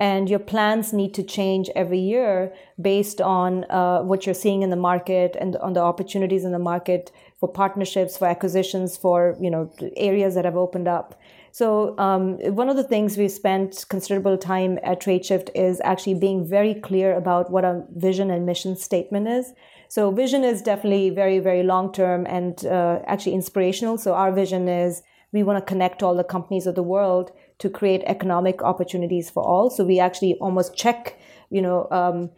and 0.01 0.31
your 0.31 0.39
plans 0.39 0.91
need 0.93 1.13
to 1.13 1.21
change 1.21 1.69
every 1.75 1.99
year 1.99 2.51
based 2.81 3.21
on 3.21 3.65
uh, 3.69 4.01
what 4.01 4.25
you're 4.25 4.41
seeing 4.43 4.63
in 4.63 4.71
the 4.71 4.75
market 4.75 5.37
and 5.39 5.55
on 5.57 5.73
the 5.73 5.79
opportunities 5.79 6.43
in 6.43 6.51
the 6.51 6.65
market 6.71 7.11
for 7.39 7.47
partnerships 7.47 8.17
for 8.17 8.27
acquisitions 8.27 8.97
for 8.97 9.37
you 9.39 9.51
know 9.51 9.71
areas 9.95 10.33
that 10.33 10.43
have 10.43 10.57
opened 10.57 10.87
up. 10.87 11.21
So 11.51 11.95
um, 11.99 12.39
one 12.55 12.67
of 12.67 12.77
the 12.77 12.83
things 12.83 13.15
we've 13.15 13.31
spent 13.31 13.85
considerable 13.89 14.39
time 14.39 14.79
at 14.81 15.01
tradeshift 15.01 15.49
is 15.53 15.79
actually 15.83 16.15
being 16.15 16.47
very 16.47 16.73
clear 16.73 17.15
about 17.15 17.51
what 17.51 17.63
our 17.63 17.85
vision 17.95 18.31
and 18.31 18.43
mission 18.43 18.75
statement 18.75 19.27
is. 19.27 19.53
So 19.87 20.09
vision 20.09 20.43
is 20.43 20.63
definitely 20.63 21.11
very 21.11 21.37
very 21.37 21.61
long 21.61 21.93
term 21.93 22.25
and 22.25 22.65
uh, 22.65 23.01
actually 23.05 23.35
inspirational. 23.35 23.99
So 23.99 24.15
our 24.15 24.31
vision 24.31 24.67
is 24.67 25.03
we 25.31 25.43
want 25.43 25.59
to 25.59 25.65
connect 25.73 26.01
all 26.01 26.15
the 26.15 26.23
companies 26.23 26.65
of 26.65 26.73
the 26.73 26.89
world 26.95 27.31
to 27.61 27.69
create 27.69 28.03
economic 28.05 28.63
opportunities 28.63 29.29
for 29.29 29.43
all. 29.43 29.69
So 29.69 29.85
we 29.85 29.99
actually 29.99 30.33
almost 30.41 30.75
check, 30.75 31.19
you 31.51 31.61
know, 31.61 31.87
um, 31.91 32.31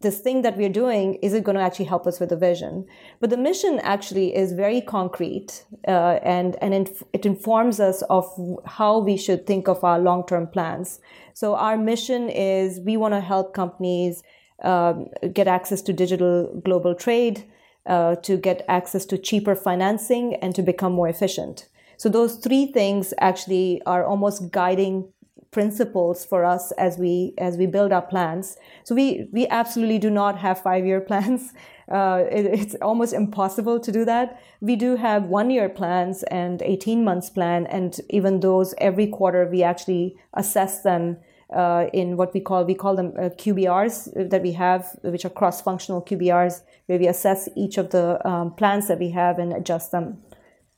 this 0.00 0.18
thing 0.18 0.42
that 0.42 0.56
we're 0.56 0.76
doing, 0.82 1.14
is 1.22 1.32
it 1.32 1.44
going 1.44 1.56
to 1.56 1.62
actually 1.62 1.84
help 1.86 2.06
us 2.06 2.18
with 2.20 2.30
the 2.30 2.36
vision? 2.36 2.84
But 3.20 3.30
the 3.30 3.36
mission 3.36 3.78
actually 3.82 4.34
is 4.34 4.52
very 4.52 4.80
concrete 4.80 5.64
uh, 5.86 6.18
and, 6.22 6.56
and 6.60 6.90
it 7.12 7.24
informs 7.24 7.78
us 7.78 8.02
of 8.10 8.26
how 8.66 8.98
we 8.98 9.16
should 9.16 9.46
think 9.46 9.68
of 9.68 9.82
our 9.84 9.98
long 9.98 10.26
term 10.26 10.48
plans. 10.48 11.00
So 11.34 11.54
our 11.54 11.78
mission 11.78 12.28
is 12.28 12.80
we 12.80 12.96
want 12.96 13.14
to 13.14 13.20
help 13.20 13.54
companies 13.54 14.22
um, 14.62 15.06
get 15.32 15.46
access 15.46 15.82
to 15.82 15.92
digital 15.92 16.60
global 16.64 16.94
trade, 16.94 17.44
uh, 17.86 18.16
to 18.16 18.36
get 18.36 18.64
access 18.68 19.04
to 19.06 19.18
cheaper 19.18 19.54
financing, 19.54 20.34
and 20.42 20.54
to 20.54 20.62
become 20.62 20.92
more 20.92 21.08
efficient. 21.08 21.68
So 21.96 22.08
those 22.08 22.36
three 22.36 22.66
things 22.66 23.14
actually 23.18 23.82
are 23.86 24.04
almost 24.04 24.50
guiding 24.50 25.12
principles 25.54 26.24
for 26.24 26.44
us 26.44 26.72
as 26.72 26.98
we 26.98 27.32
as 27.38 27.56
we 27.56 27.66
build 27.66 27.92
our 27.92 28.02
plans. 28.02 28.56
So 28.82 28.94
we 28.94 29.28
we 29.32 29.46
absolutely 29.48 29.98
do 29.98 30.10
not 30.10 30.38
have 30.38 30.60
five 30.60 30.84
year 30.84 31.00
plans. 31.10 31.52
Uh, 31.90 32.24
it, 32.30 32.46
it's 32.46 32.74
almost 32.82 33.12
impossible 33.12 33.78
to 33.78 33.92
do 33.92 34.04
that. 34.04 34.40
We 34.60 34.74
do 34.76 34.96
have 34.96 35.26
one 35.26 35.50
year 35.50 35.68
plans 35.68 36.24
and 36.24 36.60
eighteen 36.62 37.04
months 37.04 37.30
plan, 37.30 37.66
and 37.66 37.98
even 38.10 38.40
those 38.40 38.74
every 38.78 39.06
quarter 39.06 39.48
we 39.50 39.62
actually 39.62 40.16
assess 40.34 40.82
them 40.82 41.18
uh, 41.54 41.86
in 41.92 42.16
what 42.16 42.34
we 42.34 42.40
call 42.40 42.64
we 42.64 42.74
call 42.74 42.96
them 42.96 43.12
uh, 43.16 43.28
QBRs 43.42 44.30
that 44.30 44.42
we 44.42 44.52
have, 44.52 44.86
which 45.02 45.24
are 45.24 45.30
cross-functional 45.30 46.02
QBRs, 46.02 46.62
where 46.86 46.98
we 46.98 47.06
assess 47.06 47.48
each 47.56 47.78
of 47.78 47.90
the 47.90 48.06
um, 48.28 48.54
plans 48.54 48.88
that 48.88 48.98
we 48.98 49.10
have 49.10 49.38
and 49.38 49.52
adjust 49.52 49.92
them 49.92 50.18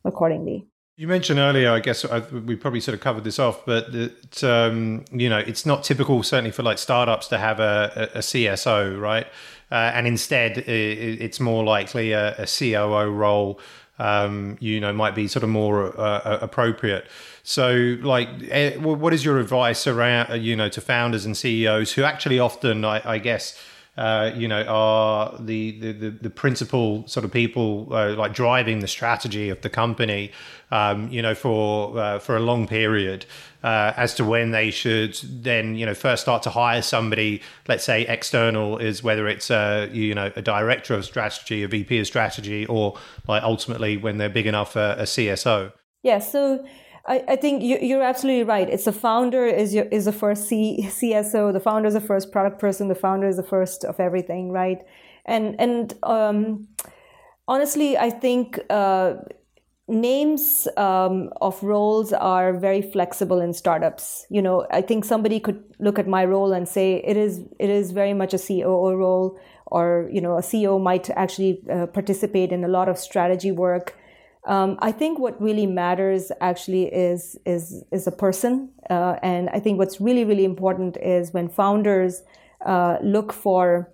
accordingly. 0.05 0.67
You 0.99 1.07
mentioned 1.07 1.39
earlier, 1.39 1.73
I 1.73 1.81
guess 1.81 2.07
we 2.33 2.57
probably 2.57 2.81
sort 2.81 2.95
of 2.95 3.03
covered 3.03 3.25
this 3.25 3.39
off, 3.39 3.67
but 3.67 3.93
that, 3.93 4.43
um, 4.43 5.05
you 5.13 5.29
know, 5.29 5.37
it's 5.37 5.67
not 5.67 5.85
typical, 5.85 6.23
certainly 6.23 6.51
for 6.51 6.63
like 6.63 6.79
startups, 6.79 7.29
to 7.29 7.37
have 7.37 7.61
a, 7.61 8.09
a 8.15 8.19
CSO, 8.21 8.99
right? 8.99 9.27
Uh, 9.71 9.93
and 9.93 10.07
instead, 10.07 10.57
it's 10.57 11.39
more 11.39 11.65
likely 11.65 12.13
a, 12.13 12.35
a 12.39 12.47
COO 12.47 13.11
role. 13.11 13.61
Um, 13.99 14.59
you 14.61 14.79
know, 14.79 14.93
might 14.93 15.15
be 15.15 15.27
sort 15.27 15.43
of 15.43 15.49
more 15.49 15.99
uh, 15.99 16.39
appropriate. 16.43 17.07
So, 17.43 17.97
like, 18.03 18.29
eh, 18.51 18.77
what 18.77 19.15
is 19.15 19.25
your 19.25 19.39
advice 19.39 19.87
around, 19.87 20.43
you 20.43 20.55
know, 20.55 20.69
to 20.69 20.83
founders 20.83 21.25
and 21.25 21.35
CEOs 21.35 21.93
who 21.93 22.05
actually 22.05 22.39
often, 22.39 22.85
I, 22.85 23.01
I 23.05 23.19
guess, 23.19 23.59
uh, 23.97 24.31
you 24.35 24.47
know, 24.47 24.63
are 24.65 25.35
the, 25.41 25.71
the, 25.81 26.11
the, 26.11 26.29
principal 26.29 27.07
sort 27.07 27.25
of 27.25 27.33
people 27.33 27.89
uh, 27.93 28.15
like 28.15 28.35
driving 28.35 28.81
the 28.81 28.89
strategy 28.89 29.49
of 29.49 29.63
the 29.63 29.71
company, 29.71 30.31
um, 30.71 31.09
you 31.11 31.23
know, 31.23 31.35
for 31.35 31.99
uh, 31.99 32.19
for 32.19 32.37
a 32.37 32.41
long 32.41 32.67
period, 32.67 33.25
uh, 33.65 33.95
as 33.97 34.15
to 34.15 34.25
when 34.25 34.51
they 34.51 34.71
should 34.71 35.19
then, 35.23 35.77
you 35.77 35.87
know, 35.87 35.95
first 35.95 36.23
start 36.23 36.43
to 36.43 36.51
hire 36.51 36.83
somebody, 36.83 37.41
let's 37.69 37.85
say 37.85 38.03
external, 38.03 38.77
is 38.77 39.03
whether 39.03 39.27
it's 39.27 39.51
a 39.51 39.89
you 39.91 40.15
know 40.15 40.31
a 40.37 40.43
director 40.43 40.93
of 40.93 41.07
strategy, 41.07 41.63
a 41.63 41.69
VP 41.69 41.99
of 41.99 42.07
strategy, 42.07 42.67
or 42.67 42.99
like 43.27 43.43
ultimately 43.43 43.97
when 43.97 44.19
they're 44.19 44.29
big 44.29 44.47
enough, 44.47 44.77
a 44.77 45.05
CSO. 45.05 45.73
Yeah. 46.03 46.19
So 46.19 46.67
I, 47.07 47.23
I 47.29 47.37
think 47.37 47.63
you, 47.63 47.99
are 47.99 48.03
absolutely 48.03 48.43
right. 48.43 48.69
It's 48.69 48.85
the 48.85 48.93
founder 48.93 49.47
is 49.47 49.75
your, 49.75 49.85
is 49.87 50.07
the 50.07 50.13
first 50.13 50.49
C, 50.49 50.79
CSO. 50.83 51.53
The 51.53 51.61
founder 51.61 51.89
is 51.89 51.95
the 51.95 52.01
first 52.01 52.33
product 52.33 52.59
person. 52.59 52.89
The 52.89 52.95
founder 52.95 53.29
is 53.29 53.37
the 53.37 53.43
first 53.45 53.85
of 53.85 54.01
everything, 54.01 54.51
right? 54.51 54.79
And 55.25 55.61
and 55.61 55.95
um, 56.03 56.69
honestly, 57.47 57.97
I 57.97 58.11
think 58.11 58.59
uh, 58.71 59.15
names 59.89 60.67
um, 60.77 61.31
of 61.41 61.63
roles 61.63 62.13
are 62.13 62.53
very 62.59 62.83
flexible 62.83 63.41
in 63.41 63.53
startups. 63.53 64.27
You 64.29 64.43
know, 64.43 64.67
I 64.71 64.83
think 64.83 65.05
somebody 65.05 65.39
could 65.39 65.63
look 65.79 65.99
at 65.99 66.09
my 66.09 66.25
role 66.25 66.53
and 66.53 66.69
say 66.69 67.03
it 67.05 67.17
is 67.17 67.41
it 67.61 67.71
is 67.71 67.93
very 67.93 68.15
much 68.15 68.35
a 68.35 68.39
COO 68.39 68.97
role, 68.97 69.39
or 69.67 70.09
you 70.13 70.21
know, 70.21 70.37
a 70.37 70.43
CEO 70.43 70.83
might 70.83 71.09
actually 71.11 71.63
uh, 71.71 71.87
participate 71.87 72.51
in 72.51 72.65
a 72.65 72.69
lot 72.69 72.89
of 72.89 72.99
strategy 72.99 73.53
work 73.53 73.97
um, 74.47 74.79
I 74.79 74.93
think 74.93 75.19
what 75.19 75.41
really 75.43 75.67
matters 75.67 76.31
actually 76.41 76.85
is 76.85 77.37
is 77.45 77.85
is 77.91 78.07
a 78.07 78.13
person, 78.13 78.71
uh, 78.89 79.17
and 79.23 79.51
I 79.51 79.59
think 79.59 79.79
what's 79.79 80.01
really 80.01 80.25
really 80.25 80.45
important 80.45 80.97
is 80.99 81.35
when 81.35 81.49
founders 81.49 82.23
uh, 82.65 82.99
look 83.03 83.33
for 83.33 83.93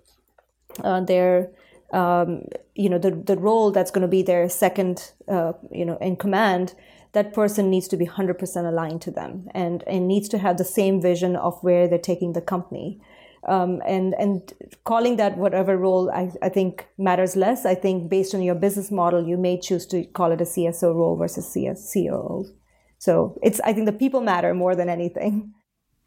uh, 0.83 1.01
their 1.01 1.49
um, 1.91 2.43
you 2.75 2.87
know 2.87 2.99
the 2.99 3.11
the 3.11 3.35
role 3.35 3.71
that's 3.71 3.89
going 3.89 4.03
to 4.03 4.07
be 4.07 4.21
their 4.21 4.47
second 4.47 5.11
uh, 5.27 5.53
you 5.71 5.85
know 5.85 5.97
in 5.97 6.15
command. 6.15 6.75
That 7.13 7.31
person 7.31 7.69
needs 7.69 7.87
to 7.89 7.95
be 7.95 8.07
100% 8.07 8.67
aligned 8.67 9.03
to 9.03 9.11
them 9.11 9.47
and, 9.53 9.83
and 9.85 10.07
needs 10.07 10.27
to 10.29 10.39
have 10.39 10.57
the 10.57 10.63
same 10.63 10.99
vision 10.99 11.35
of 11.35 11.61
where 11.61 11.87
they're 11.87 11.99
taking 11.99 12.33
the 12.33 12.41
company. 12.41 12.99
Um, 13.47 13.81
and 13.85 14.13
and 14.15 14.53
calling 14.85 15.17
that 15.17 15.37
whatever 15.37 15.77
role 15.77 16.09
I, 16.11 16.31
I 16.41 16.49
think 16.49 16.87
matters 16.97 17.35
less. 17.35 17.65
I 17.65 17.75
think 17.75 18.09
based 18.09 18.33
on 18.33 18.41
your 18.41 18.55
business 18.55 18.89
model, 18.89 19.27
you 19.27 19.37
may 19.37 19.59
choose 19.59 19.85
to 19.87 20.05
call 20.05 20.31
it 20.31 20.39
a 20.41 20.45
CSO 20.45 20.95
role 20.95 21.17
versus 21.17 21.47
CS. 21.51 21.93
So 22.99 23.37
it's 23.43 23.59
I 23.61 23.73
think 23.73 23.85
the 23.85 23.91
people 23.93 24.21
matter 24.21 24.53
more 24.53 24.75
than 24.75 24.87
anything. 24.87 25.53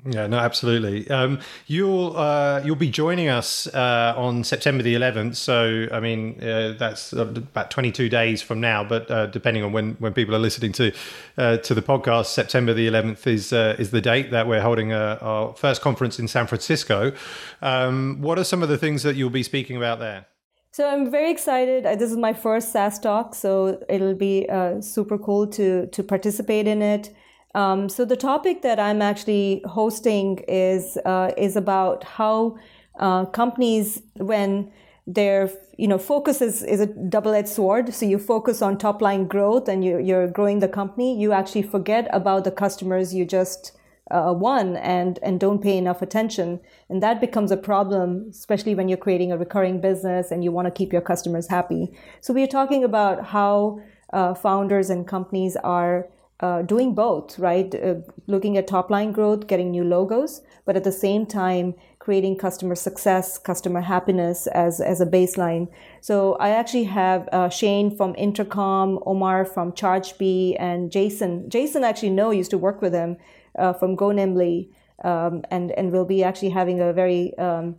Yeah, 0.09 0.29
no, 0.29 0.39
absolutely. 0.39 1.09
Um, 1.11 1.41
you'll 1.67 2.17
uh, 2.17 2.63
you'll 2.65 2.77
be 2.77 2.91
joining 2.91 3.29
us 3.29 3.67
uh, 3.75 4.15
on 4.17 4.45
September 4.45 4.83
the 4.83 4.95
11th. 4.95 5.35
So, 5.35 5.89
I 5.91 5.99
mean, 5.99 6.43
uh, 6.43 6.75
that's 6.79 7.13
about 7.13 7.71
22 7.71 8.09
days 8.09 8.41
from 8.41 8.61
now. 8.61 8.85
But 8.85 9.11
uh, 9.11 9.27
depending 9.27 9.65
on 9.65 9.73
when, 9.73 9.95
when 9.99 10.13
people 10.13 10.35
are 10.35 10.39
listening 10.39 10.73
to 10.73 10.93
uh, 11.39 11.57
to 11.59 11.75
the 11.75 11.83
podcast, 11.83 12.27
September 12.27 12.73
the 12.73 12.87
11th 12.89 13.27
is 13.27 13.53
uh, 13.53 13.75
is 13.79 13.91
the 13.91 14.01
date 14.01 14.31
that 14.31 14.47
we're 14.47 14.61
holding 14.61 14.93
our 14.93 15.55
first 15.55 15.83
conference 15.83 16.19
in 16.19 16.29
San 16.29 16.47
Francisco. 16.47 17.13
Um, 17.61 18.21
what 18.21 18.39
are 18.39 18.45
some 18.45 18.63
of 18.63 18.69
the 18.69 18.79
things 18.79 19.03
that 19.03 19.17
you'll 19.17 19.31
be 19.31 19.43
speaking 19.43 19.77
about 19.77 19.99
there? 19.99 20.27
So 20.71 20.89
I'm 20.89 21.11
very 21.11 21.31
excited. 21.31 21.85
This 21.99 22.11
is 22.11 22.19
my 22.19 22.35
first 22.35 22.73
SaaStock, 22.73 23.35
so 23.35 23.83
it'll 23.89 24.15
be 24.15 24.47
super 24.83 25.19
cool 25.19 25.49
to 25.49 25.87
to 25.89 26.03
participate 26.05 26.69
in 26.69 26.81
it. 26.81 27.13
Um, 27.57 27.89
so 27.89 28.05
the 28.05 28.17
topic 28.17 28.61
that 28.63 28.79
I'm 28.79 29.01
actually 29.01 29.63
hosting 29.65 30.45
is 30.47 30.99
uh, 31.07 31.33
is 31.39 31.57
about 31.57 32.05
how 32.05 32.59
uh, 33.01 33.25
companies 33.25 34.03
when 34.17 34.71
their 35.07 35.51
you 35.79 35.89
know 35.89 35.97
focus 35.97 36.43
is, 36.43 36.63
is 36.63 36.81
a 36.81 36.87
double-edged 36.87 37.49
sword. 37.49 37.95
So 37.95 38.05
you 38.05 38.19
focus 38.19 38.61
on 38.61 38.77
top 38.77 39.01
line 39.01 39.27
growth 39.27 39.69
and 39.69 39.83
you, 39.83 39.99
you're 39.99 40.29
growing 40.29 40.59
the 40.59 40.69
company. 40.69 41.19
You 41.19 41.33
actually 41.33 41.63
forget 41.63 42.09
about 42.13 42.45
the 42.45 42.51
customers 42.51 43.15
you 43.15 43.25
just 43.25 43.73
uh, 44.11 44.35
won 44.37 44.77
and 44.77 45.19
and 45.23 45.41
don't 45.41 45.63
pay 45.63 45.79
enough 45.79 46.03
attention. 46.03 46.61
And 46.91 47.03
that 47.03 47.23
becomes 47.23 47.51
a 47.51 47.57
problem 47.57 48.27
especially 48.29 48.75
when 48.75 48.87
you're 48.91 48.99
creating 49.07 49.33
a 49.33 49.39
recurring 49.39 49.81
business 49.81 50.31
and 50.31 50.45
you 50.45 50.53
want 50.53 50.67
to 50.67 50.79
keep 50.79 50.93
your 50.93 51.01
customers 51.01 51.49
happy. 51.49 51.91
So 52.21 52.35
we're 52.35 52.55
talking 52.59 52.85
about 52.85 53.25
how 53.25 53.81
uh, 54.13 54.35
founders 54.35 54.91
and 54.91 55.09
companies 55.09 55.57
are 55.65 56.07
uh, 56.41 56.63
doing 56.63 56.95
both, 56.95 57.39
right? 57.39 57.75
Uh, 57.75 57.95
looking 58.27 58.57
at 58.57 58.67
top 58.67 58.91
line 58.91 59.13
growth, 59.13 59.47
getting 59.47 59.71
new 59.71 59.85
logos, 59.85 60.43
but 60.65 60.77
at 60.77 60.85
the 60.85 60.93
same 60.93 61.25
time, 61.25 61.75
creating 61.99 62.37
customer 62.37 62.75
success, 62.75 63.39
customer 63.39 63.81
happiness 63.81 64.47
as, 64.49 64.81
as 64.81 65.01
a 65.01 65.07
baseline. 65.07 65.67
So 66.01 66.35
I 66.35 66.51
actually 66.51 66.85
have 66.85 67.29
uh, 67.33 67.49
Shane 67.49 67.97
from 67.97 68.15
Intercom, 68.17 68.99
Omar 69.07 69.45
from 69.45 69.73
ChargeBee, 69.73 70.57
and 70.59 70.93
Jason. 70.93 71.49
Jason 71.49 71.85
actually 71.85 72.11
no, 72.11 72.31
used 72.31 72.51
to 72.51 72.59
work 72.59 72.83
with 72.83 72.93
him 72.93 73.17
uh, 73.59 73.73
from 73.73 73.97
GoNimbly, 73.97 74.69
um, 75.05 75.43
and 75.51 75.73
and 75.73 75.91
we'll 75.91 76.05
be 76.05 76.23
actually 76.23 76.51
having 76.51 76.81
a 76.81 76.93
very 76.93 77.37
um, 77.39 77.77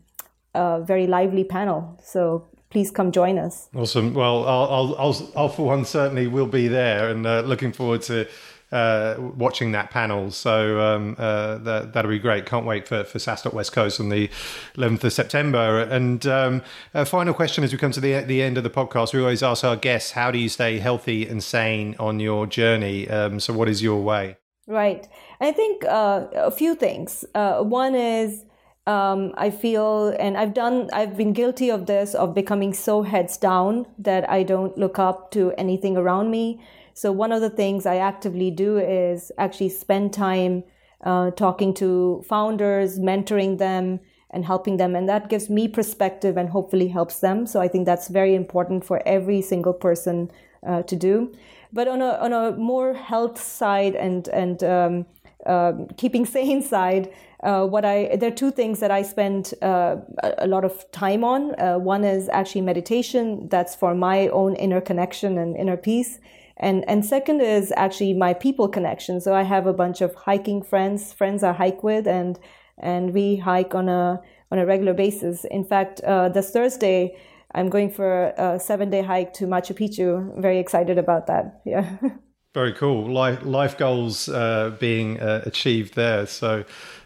very 0.53 1.05
lively 1.05 1.43
panel. 1.43 1.99
So 2.03 2.47
please 2.69 2.91
come 2.91 3.11
join 3.11 3.37
us. 3.37 3.69
Awesome. 3.75 4.13
Well, 4.13 4.45
I'll, 4.47 4.69
I'll, 4.69 4.95
I'll, 4.97 5.31
I'll 5.35 5.49
for 5.49 5.65
one 5.65 5.85
certainly 5.85 6.27
will 6.27 6.47
be 6.47 6.67
there 6.67 7.09
and 7.09 7.25
uh, 7.25 7.41
looking 7.41 7.71
forward 7.71 8.01
to 8.03 8.27
uh, 8.71 9.15
watching 9.17 9.71
that 9.71 9.91
panel. 9.91 10.31
So 10.31 10.81
um, 10.81 11.15
uh, 11.17 11.57
that, 11.59 11.93
that'll 11.93 12.11
be 12.11 12.19
great. 12.19 12.45
Can't 12.45 12.65
wait 12.65 12.87
for, 12.87 13.03
for 13.03 13.17
SaaStock 13.17 13.53
West 13.53 13.71
Coast 13.71 13.99
on 13.99 14.09
the 14.09 14.27
11th 14.75 15.05
of 15.05 15.13
September. 15.13 15.79
And 15.79 16.25
um, 16.27 16.61
a 16.93 17.05
final 17.05 17.33
question 17.33 17.63
as 17.63 17.71
we 17.71 17.77
come 17.77 17.91
to 17.91 18.01
the, 18.01 18.21
the 18.21 18.41
end 18.41 18.57
of 18.57 18.63
the 18.63 18.69
podcast, 18.69 19.13
we 19.13 19.21
always 19.21 19.43
ask 19.43 19.63
our 19.63 19.75
guests, 19.75 20.11
how 20.11 20.31
do 20.31 20.37
you 20.37 20.49
stay 20.49 20.79
healthy 20.79 21.25
and 21.27 21.41
sane 21.41 21.95
on 21.99 22.19
your 22.19 22.45
journey? 22.45 23.09
Um, 23.09 23.39
so 23.39 23.53
what 23.53 23.69
is 23.69 23.81
your 23.81 24.01
way? 24.01 24.37
Right. 24.67 25.07
I 25.39 25.53
think 25.53 25.85
uh, 25.85 26.27
a 26.33 26.51
few 26.51 26.75
things. 26.75 27.23
Uh, 27.33 27.63
one 27.63 27.95
is 27.95 28.43
um, 28.87 29.33
I 29.37 29.49
feel, 29.49 30.15
and 30.17 30.37
I've 30.37 30.53
done, 30.53 30.89
I've 30.93 31.17
been 31.17 31.33
guilty 31.33 31.69
of 31.69 31.85
this, 31.85 32.15
of 32.15 32.33
becoming 32.33 32.73
so 32.73 33.03
heads 33.03 33.35
down 33.37 33.85
that 33.99 34.29
I 34.29 34.43
don't 34.43 34.77
look 34.77 34.97
up 34.97 35.29
to 35.31 35.51
anything 35.57 35.97
around 35.97 36.31
me. 36.31 36.61
So 36.93 37.11
one 37.11 37.33
of 37.33 37.41
the 37.41 37.49
things 37.49 37.85
I 37.85 37.97
actively 37.97 38.49
do 38.49 38.77
is 38.77 39.31
actually 39.37 39.69
spend 39.69 40.13
time 40.13 40.63
uh, 41.03 41.31
talking 41.31 41.73
to 41.75 42.23
founders, 42.27 42.97
mentoring 42.97 43.57
them, 43.57 43.99
and 44.31 44.45
helping 44.45 44.77
them, 44.77 44.95
and 44.95 45.07
that 45.07 45.29
gives 45.29 45.49
me 45.49 45.67
perspective 45.67 46.37
and 46.37 46.49
hopefully 46.49 46.87
helps 46.87 47.19
them. 47.19 47.45
So 47.45 47.61
I 47.61 47.67
think 47.67 47.85
that's 47.85 48.07
very 48.07 48.35
important 48.35 48.85
for 48.85 49.01
every 49.05 49.41
single 49.41 49.73
person 49.73 50.31
uh, 50.65 50.83
to 50.83 50.95
do. 50.95 51.33
But 51.71 51.87
on 51.87 52.01
a 52.01 52.17
on 52.19 52.33
a 52.33 52.51
more 52.51 52.93
health 52.93 53.41
side 53.41 53.95
and 53.95 54.27
and 54.29 54.63
um, 54.63 55.05
uh, 55.45 55.73
keeping 55.97 56.25
sane 56.35 56.61
side, 56.61 57.13
uh, 57.43 57.65
what 57.65 57.85
I 57.85 58.15
there 58.15 58.31
are 58.31 58.35
two 58.35 58.51
things 58.51 58.79
that 58.79 58.91
I 58.91 59.03
spend 59.03 59.53
uh, 59.61 59.97
a 60.39 60.47
lot 60.47 60.65
of 60.65 60.89
time 60.91 61.23
on. 61.23 61.59
Uh, 61.59 61.77
one 61.77 62.03
is 62.03 62.29
actually 62.29 62.61
meditation. 62.61 63.47
That's 63.49 63.75
for 63.75 63.93
my 63.93 64.27
own 64.29 64.55
inner 64.55 64.81
connection 64.81 65.37
and 65.37 65.55
inner 65.55 65.77
peace. 65.77 66.19
And 66.57 66.83
and 66.89 67.05
second 67.05 67.41
is 67.41 67.71
actually 67.77 68.13
my 68.13 68.33
people 68.33 68.67
connection. 68.67 69.21
So 69.21 69.35
I 69.35 69.43
have 69.43 69.67
a 69.67 69.73
bunch 69.73 70.01
of 70.01 70.15
hiking 70.15 70.63
friends, 70.63 71.13
friends 71.13 71.43
I 71.43 71.53
hike 71.53 71.83
with, 71.83 72.07
and 72.07 72.39
and 72.79 73.13
we 73.13 73.35
hike 73.35 73.75
on 73.75 73.87
a 73.89 74.19
on 74.51 74.57
a 74.57 74.65
regular 74.65 74.93
basis. 74.93 75.45
In 75.45 75.63
fact, 75.63 76.01
uh, 76.01 76.29
this 76.29 76.51
Thursday. 76.51 77.17
I'm 77.55 77.69
going 77.69 77.89
for 77.89 78.33
a 78.37 78.59
seven 78.59 78.89
day 78.89 79.01
hike 79.01 79.33
to 79.35 79.47
Machu 79.47 79.73
Picchu. 79.73 80.39
Very 80.39 80.59
excited 80.59 80.97
about 80.97 81.27
that. 81.27 81.61
Yeah. 81.65 81.97
Very 82.53 82.73
cool. 82.73 83.11
Life, 83.11 83.43
life 83.43 83.77
goals 83.77 84.29
uh, 84.29 84.75
being 84.79 85.19
uh, 85.19 85.43
achieved 85.45 85.95
there. 85.95 86.25
So 86.25 86.65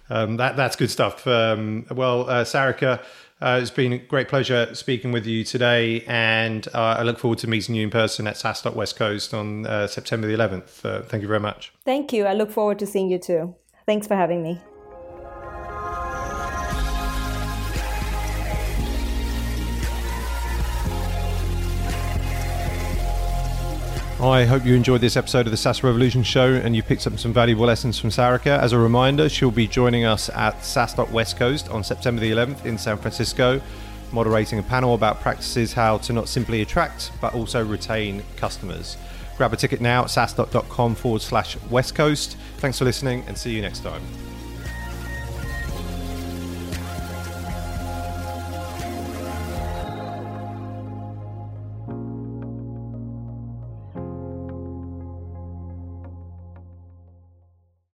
um, 0.10 0.38
that 0.38 0.56
that's 0.56 0.76
good 0.76 0.92
stuff. 0.92 1.26
Um, 1.28 1.86
well, 1.92 2.30
uh, 2.30 2.44
Sarika, 2.44 3.02
uh, 3.42 3.60
it's 3.62 3.72
been 3.72 3.94
a 3.94 3.98
great 3.98 4.28
pleasure 4.28 4.74
speaking 4.76 5.12
with 5.12 5.26
you 5.26 5.44
today, 5.44 6.04
and 6.08 6.68
uh, 6.74 6.98
I 7.00 7.04
look 7.04 7.18
forward 7.18 7.40
to 7.40 7.48
meeting 7.48 7.76
you 7.76 7.84
in 7.84 7.90
person 7.90 8.28
at 8.28 8.36
SaaStock 8.36 8.76
West 8.76 8.98
Coast 8.98 9.34
on 9.34 9.66
uh, 9.66 9.88
September 9.88 10.28
the 10.28 10.36
11th. 10.36 10.86
Uh, 10.86 11.02
thank 11.02 11.22
you 11.22 11.28
very 11.28 11.40
much. 11.40 11.74
Thank 11.84 12.14
you. 12.14 12.26
I 12.26 12.34
look 12.34 12.52
forward 12.52 12.78
to 12.80 12.86
seeing 12.86 13.10
you 13.10 13.18
too. 13.18 13.56
Thanks 13.88 14.06
for 14.06 14.16
having 14.16 14.44
me. 14.44 14.62
I 24.22 24.46
hope 24.46 24.68
you 24.68 24.76
enjoyed 24.76 25.02
this 25.02 25.18
episode 25.18 25.48
of 25.48 25.52
the 25.52 25.58
SaaS 25.58 25.82
Revolution 25.82 26.22
Show 26.22 26.54
and 26.54 26.76
you 26.76 26.84
picked 26.84 27.08
up 27.08 27.18
some 27.18 27.34
valuable 27.34 27.66
lessons 27.66 27.98
from 27.98 28.12
Sarika. 28.12 28.60
As 28.60 28.72
a 28.72 28.78
reminder, 28.78 29.28
she'll 29.28 29.50
be 29.50 29.66
joining 29.66 30.06
us 30.06 30.30
at 30.30 30.60
SaaStock 30.60 31.10
West 31.10 31.38
Coast 31.38 31.70
on 31.70 31.84
September 31.84 32.22
the 32.22 32.30
11th 32.30 32.64
in 32.64 32.78
San 32.78 32.98
Francisco, 32.98 33.60
moderating 34.12 34.60
a 34.60 34.64
panel 34.64 34.94
about 34.94 35.22
practices 35.22 35.74
how 35.74 35.98
to 35.98 36.14
not 36.14 36.30
simply 36.30 36.62
attract 36.62 37.12
but 37.20 37.34
also 37.34 37.66
retain 37.66 38.22
customers. 38.38 38.96
Grab 39.38 39.54
a 39.54 39.58
ticket 39.58 39.82
now 39.82 40.04
at 40.04 40.10
saastock.com 40.10 40.94
forward 40.94 41.24
slash 41.24 41.58
West 41.72 41.96
Coast. 41.96 42.38
Thanks 42.58 42.78
for 42.78 42.86
listening 42.86 43.24
and 43.26 43.36
see 43.36 43.56
you 43.56 43.64
next 43.64 43.80
time. 43.80 44.04